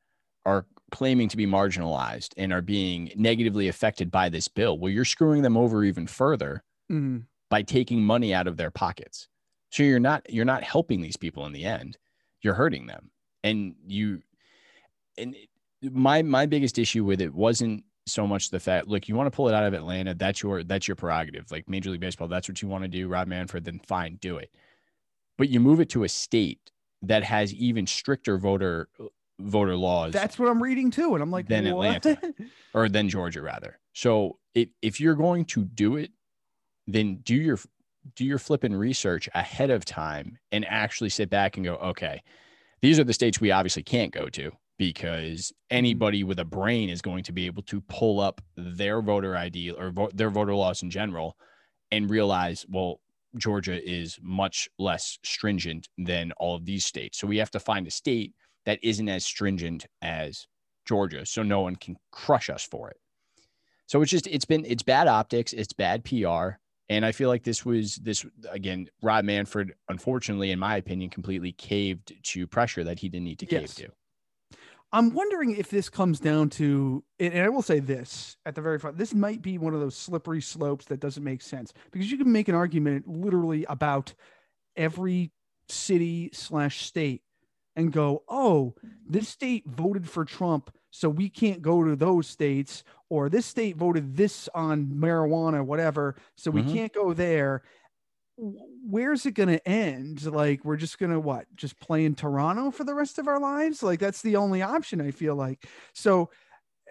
[0.45, 4.77] are claiming to be marginalized and are being negatively affected by this bill.
[4.77, 7.19] Well, you're screwing them over even further mm-hmm.
[7.49, 9.27] by taking money out of their pockets.
[9.71, 11.97] So you're not you're not helping these people in the end.
[12.41, 13.11] You're hurting them.
[13.43, 14.21] And you
[15.17, 15.35] and
[15.83, 19.35] my my biggest issue with it wasn't so much the fact look you want to
[19.35, 21.51] pull it out of atlanta that's your that's your prerogative.
[21.51, 24.37] Like major league baseball that's what you want to do rob manfred then fine do
[24.37, 24.51] it.
[25.37, 26.71] But you move it to a state
[27.03, 28.89] that has even stricter voter
[29.39, 32.05] voter laws that's what i'm reading too and i'm like than what?
[32.05, 32.33] atlanta
[32.73, 33.79] or than georgia rather.
[33.93, 36.11] So if, if you're going to do it
[36.87, 37.57] then do your
[38.15, 42.21] do your flipping research ahead of time and actually sit back and go okay
[42.81, 45.77] these are the states we obviously can't go to because mm-hmm.
[45.77, 49.71] anybody with a brain is going to be able to pull up their voter ID
[49.71, 51.37] or vo- their voter laws in general
[51.91, 52.99] and realize, well,
[53.37, 57.19] Georgia is much less stringent than all of these states.
[57.19, 58.33] So we have to find a state
[58.65, 60.47] that isn't as stringent as
[60.87, 62.97] Georgia so no one can crush us for it.
[63.85, 66.57] So it's just it's been it's bad optics, it's bad PR.
[66.91, 71.51] And I feel like this was this again, Rob Manfred, unfortunately, in my opinion, completely
[71.51, 73.75] caved to pressure that he didn't need to cave yes.
[73.75, 73.89] to.
[74.91, 78.79] I'm wondering if this comes down to, and I will say this at the very
[78.79, 82.17] front, this might be one of those slippery slopes that doesn't make sense because you
[82.17, 84.13] can make an argument literally about
[84.75, 85.31] every
[85.67, 87.21] city slash state
[87.75, 88.73] and go, oh,
[89.07, 93.77] this state voted for Trump, so we can't go to those states, or this state
[93.77, 96.73] voted this on marijuana, whatever, so we mm-hmm.
[96.73, 97.61] can't go there
[98.39, 100.25] where's it going to end?
[100.25, 101.45] Like, we're just going to what?
[101.55, 103.83] Just play in Toronto for the rest of our lives?
[103.83, 105.67] Like, that's the only option, I feel like.
[105.93, 106.29] So,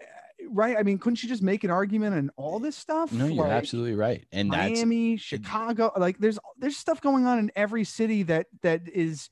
[0.00, 0.76] eh, right?
[0.76, 3.12] I mean, couldn't you just make an argument on all this stuff?
[3.12, 4.26] No, you're like, absolutely right.
[4.32, 9.30] And Miami, Chicago, like there's there's stuff going on in every city that that is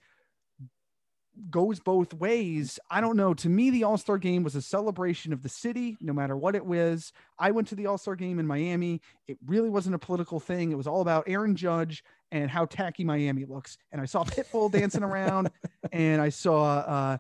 [1.50, 2.78] goes both ways.
[2.90, 3.34] I don't know.
[3.34, 6.54] To me, the All Star game was a celebration of the city, no matter what
[6.54, 7.12] it was.
[7.38, 9.00] I went to the All Star game in Miami.
[9.26, 10.72] It really wasn't a political thing.
[10.72, 13.78] It was all about Aaron Judge and how tacky Miami looks.
[13.92, 15.50] And I saw Pitbull dancing around,
[15.92, 17.18] and I saw uh,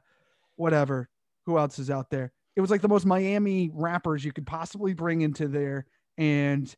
[0.56, 1.08] whatever.
[1.44, 2.32] Who else is out there?
[2.56, 5.86] It was like the most Miami rappers you could possibly bring into there,
[6.18, 6.74] and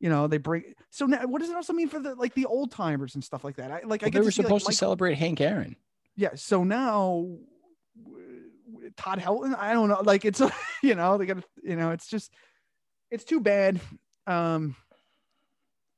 [0.00, 0.74] you know they bring.
[0.90, 3.44] So now, what does it also mean for the like the old timers and stuff
[3.44, 3.70] like that?
[3.70, 4.02] I like.
[4.02, 5.76] Well, I get they were supposed like, to celebrate Hank Aaron
[6.20, 7.26] yeah so now
[8.96, 10.42] todd helton i don't know like it's
[10.82, 12.32] you know they got you know it's just
[13.10, 13.80] it's too bad.
[14.26, 14.76] Um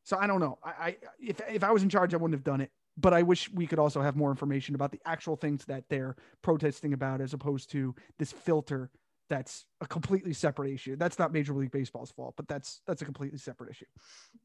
[0.04, 0.58] so i don't know.
[0.64, 3.22] I, I if if i was in charge i wouldn't have done it but i
[3.22, 7.20] wish we could also have more information about the actual things that they're protesting about
[7.20, 8.90] as opposed to this filter
[9.28, 10.94] that's a completely separate issue.
[10.94, 13.86] That's not major league baseball's fault but that's that's a completely separate issue.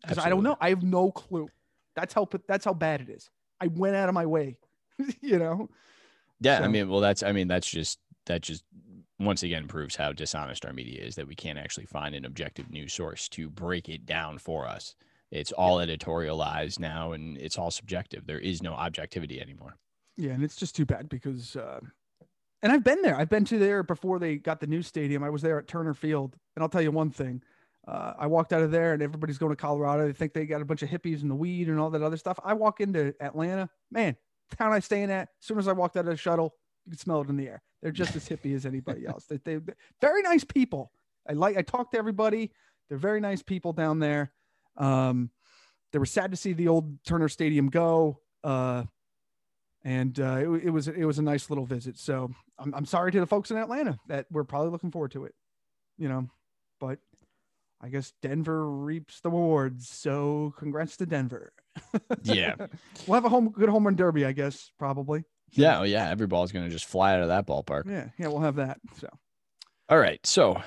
[0.01, 0.57] Because i don't know.
[0.59, 1.47] I have no clue.
[1.95, 3.29] That's how that's how bad it is.
[3.59, 4.57] I went out of my way
[5.21, 5.69] you know?
[6.39, 6.59] Yeah.
[6.59, 6.65] So.
[6.65, 8.63] I mean, well, that's, I mean, that's just, that just
[9.19, 12.69] once again proves how dishonest our media is that we can't actually find an objective
[12.69, 14.95] news source to break it down for us.
[15.31, 15.87] It's all yeah.
[15.95, 18.25] editorialized now and it's all subjective.
[18.25, 19.77] There is no objectivity anymore.
[20.15, 20.31] Yeah.
[20.31, 21.79] And it's just too bad because, uh,
[22.61, 23.15] and I've been there.
[23.15, 25.23] I've been to there before they got the new stadium.
[25.23, 26.35] I was there at Turner Field.
[26.55, 27.41] And I'll tell you one thing.
[27.87, 30.07] Uh, I walked out of there and everybody's going to Colorado.
[30.07, 32.17] They think they got a bunch of hippies and the weed and all that other
[32.17, 32.39] stuff.
[32.43, 34.17] I walk into Atlanta, man,
[34.55, 36.53] town I staying at, as soon as I walked out of the shuttle,
[36.85, 37.61] you could smell it in the air.
[37.81, 39.25] They're just as hippie as anybody else.
[39.25, 39.59] They, they,
[40.01, 40.91] very nice people.
[41.29, 42.51] I like, I talked to everybody.
[42.89, 44.31] They're very nice people down there.
[44.77, 45.31] Um,
[45.91, 48.19] they were sad to see the old Turner Stadium go.
[48.43, 48.83] Uh,
[49.83, 51.97] and uh, it, it, was it was a nice little visit.
[51.97, 55.25] So I'm, I'm sorry to the folks in Atlanta that we're probably looking forward to
[55.25, 55.35] it,
[55.97, 56.27] you know.
[56.79, 56.99] But
[57.81, 59.89] I guess Denver reaps the rewards.
[59.89, 61.53] So congrats to Denver.
[62.23, 62.55] yeah.
[63.07, 65.23] we'll have a home good home run derby, I guess, probably.
[65.51, 66.09] Yeah, well, yeah.
[66.09, 67.89] Every ball's gonna just fly out of that ballpark.
[67.89, 68.79] Yeah, yeah, we'll have that.
[68.99, 69.07] So
[69.89, 70.25] all right.
[70.25, 70.61] So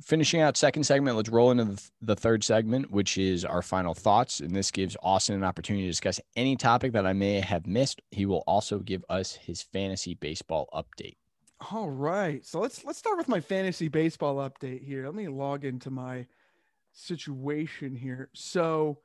[0.00, 3.94] finishing out second segment, let's roll into the, the third segment, which is our final
[3.94, 4.40] thoughts.
[4.40, 8.00] And this gives Austin an opportunity to discuss any topic that I may have missed.
[8.10, 11.16] He will also give us his fantasy baseball update.
[11.70, 12.44] All right.
[12.44, 15.04] So let's let's start with my fantasy baseball update here.
[15.04, 16.26] Let me log into my
[16.94, 18.30] situation here.
[18.32, 18.98] So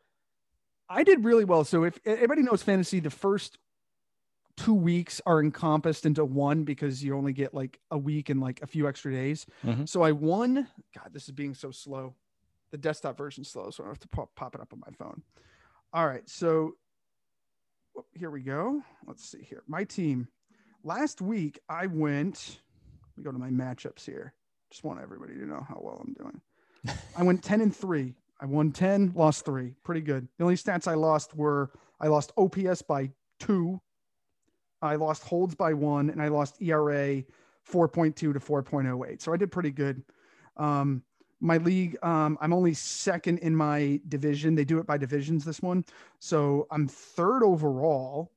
[0.90, 1.64] I did really well.
[1.66, 3.58] So if everybody knows fantasy, the first
[4.58, 8.62] two weeks are encompassed into one because you only get like a week and like
[8.62, 9.46] a few extra days.
[9.64, 9.88] Mhm.
[9.88, 10.68] So I won.
[10.96, 12.16] God, this is being so slow.
[12.72, 15.24] The desktop version slow, so I have to pop, pop it up on my phone.
[15.92, 16.76] All right, so
[18.14, 18.84] here we go.
[19.08, 19.64] Let's see here.
[19.68, 20.28] My team.
[20.84, 22.60] Last week I went.
[23.08, 24.34] Let me go to my matchups here.
[24.70, 26.42] Just want everybody to know how well I'm doing.
[27.16, 28.14] I went 10 and 3.
[28.42, 29.74] I won 10, lost 3.
[29.84, 30.28] Pretty good.
[30.38, 33.80] The only stats I lost were I lost OPS by 2.
[34.82, 37.24] I lost holds by 1 and I lost ERA
[37.70, 39.22] 4.2 to 4.08.
[39.22, 40.04] So I did pretty good.
[40.58, 41.04] Um
[41.42, 44.56] my league um I'm only second in my division.
[44.56, 45.84] They do it by divisions this one.
[46.20, 48.32] So I'm third overall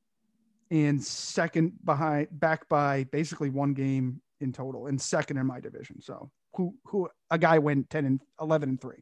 [0.70, 6.01] and second behind back by basically one game in total and second in my division.
[6.01, 8.96] So who who a guy went 10 and 11 and 3.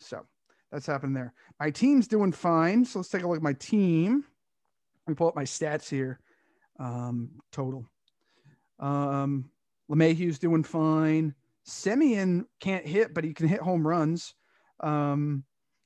[0.00, 0.26] So
[0.70, 1.32] that's happened there.
[1.60, 2.84] My team's doing fine.
[2.84, 4.24] So let's take a look at my team.
[5.06, 6.20] Let me pull up my stats here.
[6.78, 7.86] Um, total.
[8.78, 9.50] Um,
[9.90, 11.34] LeMahieu's doing fine.
[11.66, 14.34] Semien can't hit, but he can hit home runs.
[14.80, 15.44] Um,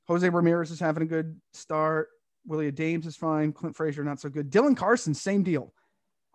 [0.09, 2.09] Jose Ramirez is having a good start.
[2.47, 3.53] Willy Adames is fine.
[3.53, 4.51] Clint Frazier not so good.
[4.51, 5.73] Dylan Carlson, same deal.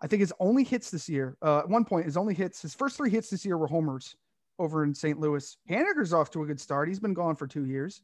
[0.00, 2.74] I think his only hits this year, uh, at one point, his only hits, his
[2.74, 4.14] first three hits this year were homers
[4.58, 5.18] over in St.
[5.18, 5.56] Louis.
[5.68, 6.88] Haniger's off to a good start.
[6.88, 8.02] He's been gone for two years.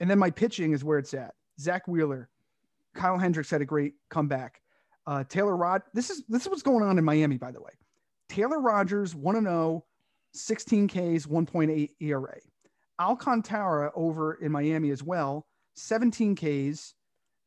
[0.00, 1.34] And then my pitching is where it's at.
[1.58, 2.28] Zack Wheeler,
[2.94, 4.60] Kyle Hendricks had a great comeback.
[5.06, 7.70] Uh, Taylor Rod, this is this is what's going on in Miami, by the way.
[8.28, 9.84] Taylor Rogers, 1 0,
[10.32, 12.36] 16 Ks, 1.8 ERA.
[13.00, 16.94] Alcantara over in Miami as well, 17 Ks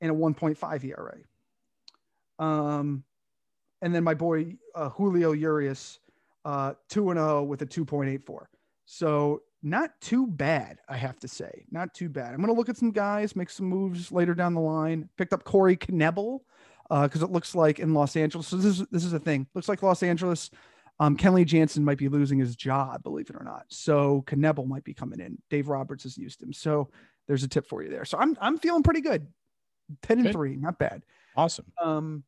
[0.01, 1.17] and a 1.5 ERA.
[2.39, 3.03] Um,
[3.81, 5.99] and then my boy uh, Julio Urias,
[6.45, 8.45] uh, 2 and 0 with a 2.84.
[8.85, 11.65] So not too bad, I have to say.
[11.71, 12.33] Not too bad.
[12.33, 15.09] I'm going to look at some guys, make some moves later down the line.
[15.17, 16.39] Picked up Corey Knebel
[16.89, 18.47] uh, because it looks like in Los Angeles.
[18.47, 19.47] So this is this is a thing.
[19.53, 20.49] Looks like Los Angeles.
[21.01, 23.63] Um, Kenley Jansen might be losing his job, believe it or not.
[23.69, 25.37] So Knebel might be coming in.
[25.49, 26.51] Dave Roberts has used him.
[26.51, 26.89] So
[27.27, 28.05] there's a tip for you there.
[28.05, 29.27] So I'm I'm feeling pretty good.
[30.03, 30.33] 10 and Good.
[30.33, 31.03] 3, not bad.
[31.35, 31.65] Awesome.
[31.81, 32.23] Um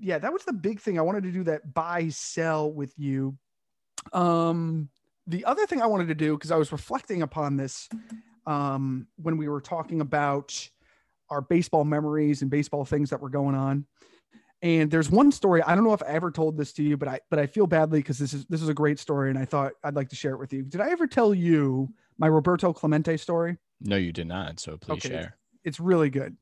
[0.00, 0.98] yeah, that was the big thing.
[0.98, 3.36] I wanted to do that buy sell with you.
[4.12, 4.88] Um
[5.26, 7.88] the other thing I wanted to do because I was reflecting upon this
[8.46, 10.68] um when we were talking about
[11.30, 13.84] our baseball memories and baseball things that were going on.
[14.62, 17.08] And there's one story I don't know if I ever told this to you, but
[17.08, 19.44] I but I feel badly because this is this is a great story and I
[19.44, 20.62] thought I'd like to share it with you.
[20.62, 21.88] Did I ever tell you
[22.18, 23.56] my Roberto Clemente story?
[23.80, 24.60] No, you did not.
[24.60, 25.08] So please Okay.
[25.08, 25.36] share.
[25.64, 26.36] It's really good.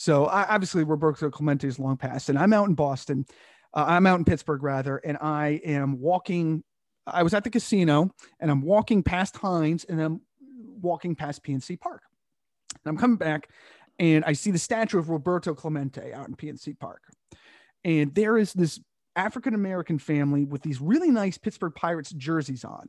[0.00, 3.26] So I, obviously Roberto Clemente is long past, and I'm out in Boston.
[3.74, 6.64] Uh, I'm out in Pittsburgh rather, and I am walking.
[7.06, 10.22] I was at the casino, and I'm walking past Heinz, and I'm
[10.80, 12.00] walking past PNC Park.
[12.72, 13.50] And I'm coming back,
[13.98, 17.02] and I see the statue of Roberto Clemente out in PNC Park,
[17.84, 18.80] and there is this
[19.16, 22.88] African American family with these really nice Pittsburgh Pirates jerseys on.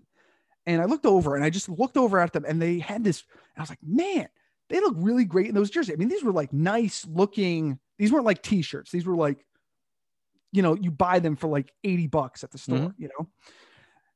[0.66, 3.26] And I looked over, and I just looked over at them, and they had this.
[3.58, 4.30] I was like, man
[4.72, 5.94] they look really great in those jerseys.
[5.94, 7.80] I mean, these were like nice looking.
[7.98, 8.92] These weren't like t-shirts.
[8.92, 9.46] These were like,
[10.52, 12.94] you know, you buy them for like 80 bucks at the store, Mhm.
[12.98, 13.30] you know?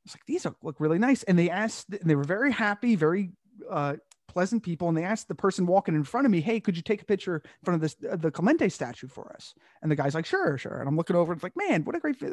[0.04, 1.22] It's like, these are, look really nice.
[1.24, 3.30] And they asked, and they were very happy, very
[3.70, 3.96] uh,
[4.28, 4.88] pleasant people.
[4.88, 7.06] And they asked the person walking in front of me, Hey, could you take a
[7.06, 9.54] picture in front of this, uh, the Clemente statue for us?
[9.82, 10.78] And the guy's like, sure, sure.
[10.78, 11.32] And I'm looking over.
[11.32, 12.30] And it's like, man, what a great, man,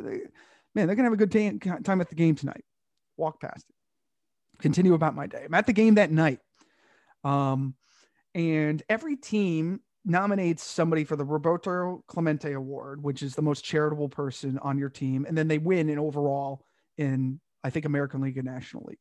[0.76, 2.63] they're going to have a good day, time at the game tonight.
[3.17, 4.61] Walk past it.
[4.61, 5.43] Continue about my day.
[5.45, 6.39] I'm at the game that night.
[7.24, 7.76] Um,
[8.36, 14.09] and every team nominates somebody for the Roberto Clemente Award, which is the most charitable
[14.09, 16.65] person on your team, and then they win in overall
[16.97, 18.99] in I think American League and National League.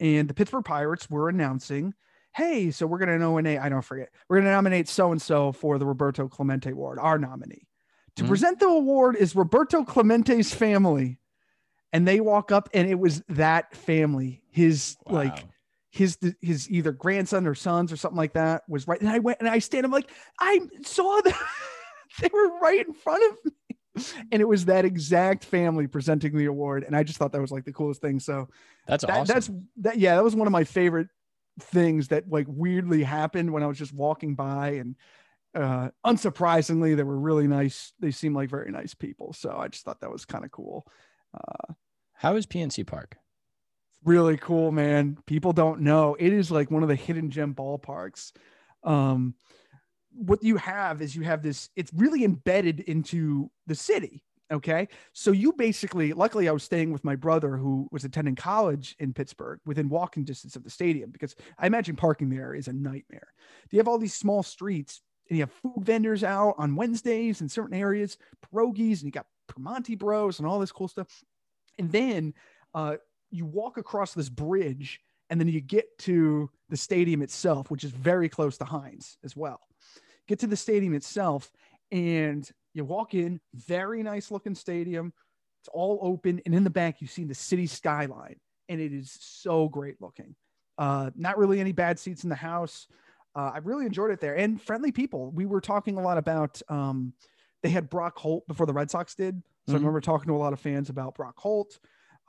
[0.00, 1.92] And the Pittsburgh Pirates were announcing,
[2.34, 4.08] "Hey, so we're going to nominate I don't forget.
[4.28, 7.66] We're going to nominate so and so for the Roberto Clemente Award, our nominee.
[8.16, 8.28] To Mhm.
[8.28, 11.18] present the award is Roberto Clemente's family."
[11.92, 15.48] And they walk up, and it was that family, his like Wow.
[15.90, 19.00] His his either grandson or sons or something like that was right.
[19.00, 19.86] And I went and I stand.
[19.86, 21.38] I'm like, I saw that
[22.20, 26.46] they were right in front of me, and it was that exact family presenting the
[26.46, 26.84] award.
[26.84, 28.20] And I just thought that was like the coolest thing.
[28.20, 28.48] So
[28.86, 29.34] That's that, awesome.
[29.34, 29.98] that's that.
[29.98, 31.08] Yeah, that was one of my favorite
[31.60, 34.96] things that like weirdly happened when I was just walking by and.
[35.54, 37.92] Uh, unsurprisingly, they were really nice.
[37.98, 39.32] They seemed like very nice people.
[39.32, 40.86] So I just thought that was kind of cool.
[41.34, 41.72] Uh,
[42.12, 43.16] How is PNC Park?
[44.04, 45.18] Really cool, man.
[45.26, 46.16] People don't know.
[46.18, 48.32] It is like one of the hidden gem ballparks.
[48.84, 49.34] Um,
[50.12, 54.24] what you have is you have this, it's really embedded into the city.
[54.50, 54.88] Okay.
[55.12, 59.12] So you basically, luckily, I was staying with my brother who was attending college in
[59.12, 63.34] Pittsburgh within walking distance of the stadium because I imagine parking there is a nightmare.
[63.70, 67.48] You have all these small streets and you have food vendors out on Wednesdays in
[67.50, 71.22] certain areas, pierogies, and you got Primanti Bros and all this cool stuff.
[71.78, 72.32] And then
[72.72, 72.96] uh,
[73.30, 75.00] you walk across this bridge,
[75.30, 79.36] and then you get to the stadium itself, which is very close to Heinz as
[79.36, 79.60] well.
[80.26, 81.50] Get to the stadium itself,
[81.90, 85.12] and you walk in, very nice looking stadium.
[85.60, 88.36] It's all open, and in the back, you see the city skyline,
[88.68, 90.34] and it is so great looking.
[90.76, 92.86] Uh, not really any bad seats in the house.
[93.34, 95.30] Uh, I really enjoyed it there, and friendly people.
[95.32, 96.60] We were talking a lot about.
[96.68, 97.12] Um,
[97.62, 99.76] they had Brock Holt before the Red Sox did, so mm-hmm.
[99.76, 101.78] I remember talking to a lot of fans about Brock Holt.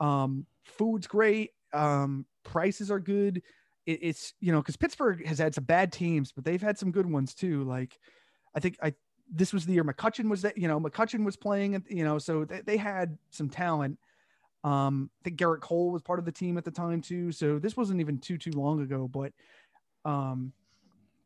[0.00, 1.50] Um, food's great.
[1.72, 3.42] Um, prices are good.
[3.86, 6.90] It, it's you know because Pittsburgh has had some bad teams, but they've had some
[6.90, 7.64] good ones too.
[7.64, 7.98] Like
[8.54, 8.94] I think I
[9.32, 12.44] this was the year McCutchen was that you know McCutchen was playing you know so
[12.44, 13.98] they, they had some talent.
[14.62, 17.32] Um, I think Gerrit Cole was part of the team at the time too.
[17.32, 19.32] So this wasn't even too too long ago, but
[20.04, 20.52] um,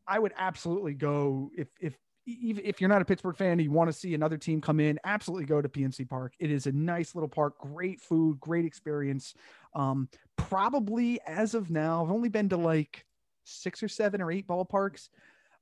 [0.07, 3.93] I would absolutely go if if if you're not a Pittsburgh fan you want to
[3.93, 6.33] see another team come in, absolutely go to PNC Park.
[6.39, 9.33] It is a nice little park, great food, great experience.
[9.75, 13.05] Um, probably as of now, I've only been to like
[13.43, 15.09] six or seven or eight ballparks.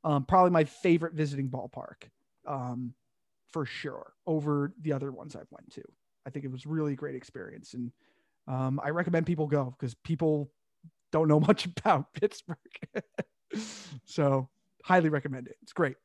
[0.03, 2.09] Um, probably my favorite visiting ballpark,
[2.45, 2.93] um,
[3.51, 5.83] for sure, over the other ones I've went to.
[6.25, 7.91] I think it was really great experience, and
[8.47, 10.51] um, I recommend people go because people
[11.11, 12.57] don't know much about Pittsburgh.
[14.05, 14.49] so
[14.83, 15.55] highly recommend it.
[15.61, 15.95] It's great.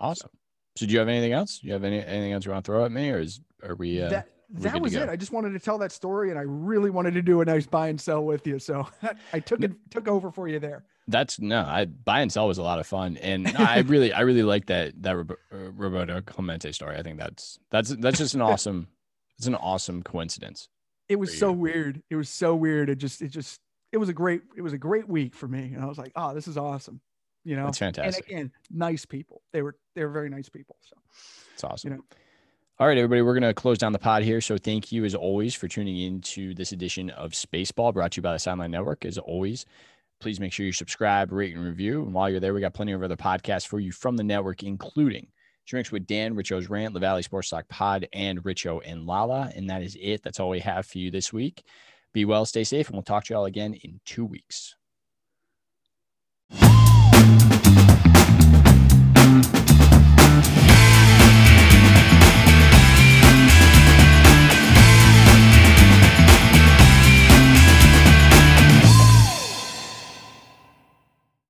[0.00, 0.30] Awesome.
[0.76, 1.58] So, do you have anything else?
[1.58, 3.74] Do you have any anything else you want to throw at me, or is are
[3.74, 4.00] we?
[4.00, 5.08] Uh, that that was it.
[5.08, 7.66] I just wanted to tell that story, and I really wanted to do a nice
[7.66, 8.58] buy and sell with you.
[8.58, 8.88] So
[9.32, 10.84] I took it took over for you there.
[11.06, 14.20] That's no, I buy and sell was a lot of fun, and I really I
[14.20, 16.96] really like that that uh, Roberto Clemente story.
[16.96, 18.88] I think that's that's that's just an awesome
[19.38, 20.68] it's an awesome coincidence.
[21.08, 22.02] It was so weird.
[22.10, 22.88] It was so weird.
[22.88, 23.60] It just it just
[23.92, 26.12] it was a great it was a great week for me, and I was like,
[26.16, 27.00] oh, this is awesome
[27.48, 27.68] you know?
[27.68, 28.26] It's fantastic.
[28.28, 29.42] and again nice people.
[29.52, 30.96] They were they were very nice people so.
[31.54, 31.90] It's awesome.
[31.90, 32.02] You know.
[32.78, 34.42] All right everybody we're going to close down the pod here.
[34.42, 38.18] So thank you as always for tuning in to this edition of spaceball brought to
[38.18, 39.04] you by the sideline network.
[39.06, 39.64] As always
[40.20, 42.02] please make sure you subscribe rate and review.
[42.02, 44.62] And while you're there we got plenty of other podcasts for you from the network
[44.62, 45.28] including
[45.66, 49.50] drinks with dan richo's rant the valley sports talk pod and richo and lala.
[49.56, 50.22] And that is it.
[50.22, 51.62] That's all we have for you this week.
[52.12, 54.74] Be well stay safe and we'll talk to you all again in two weeks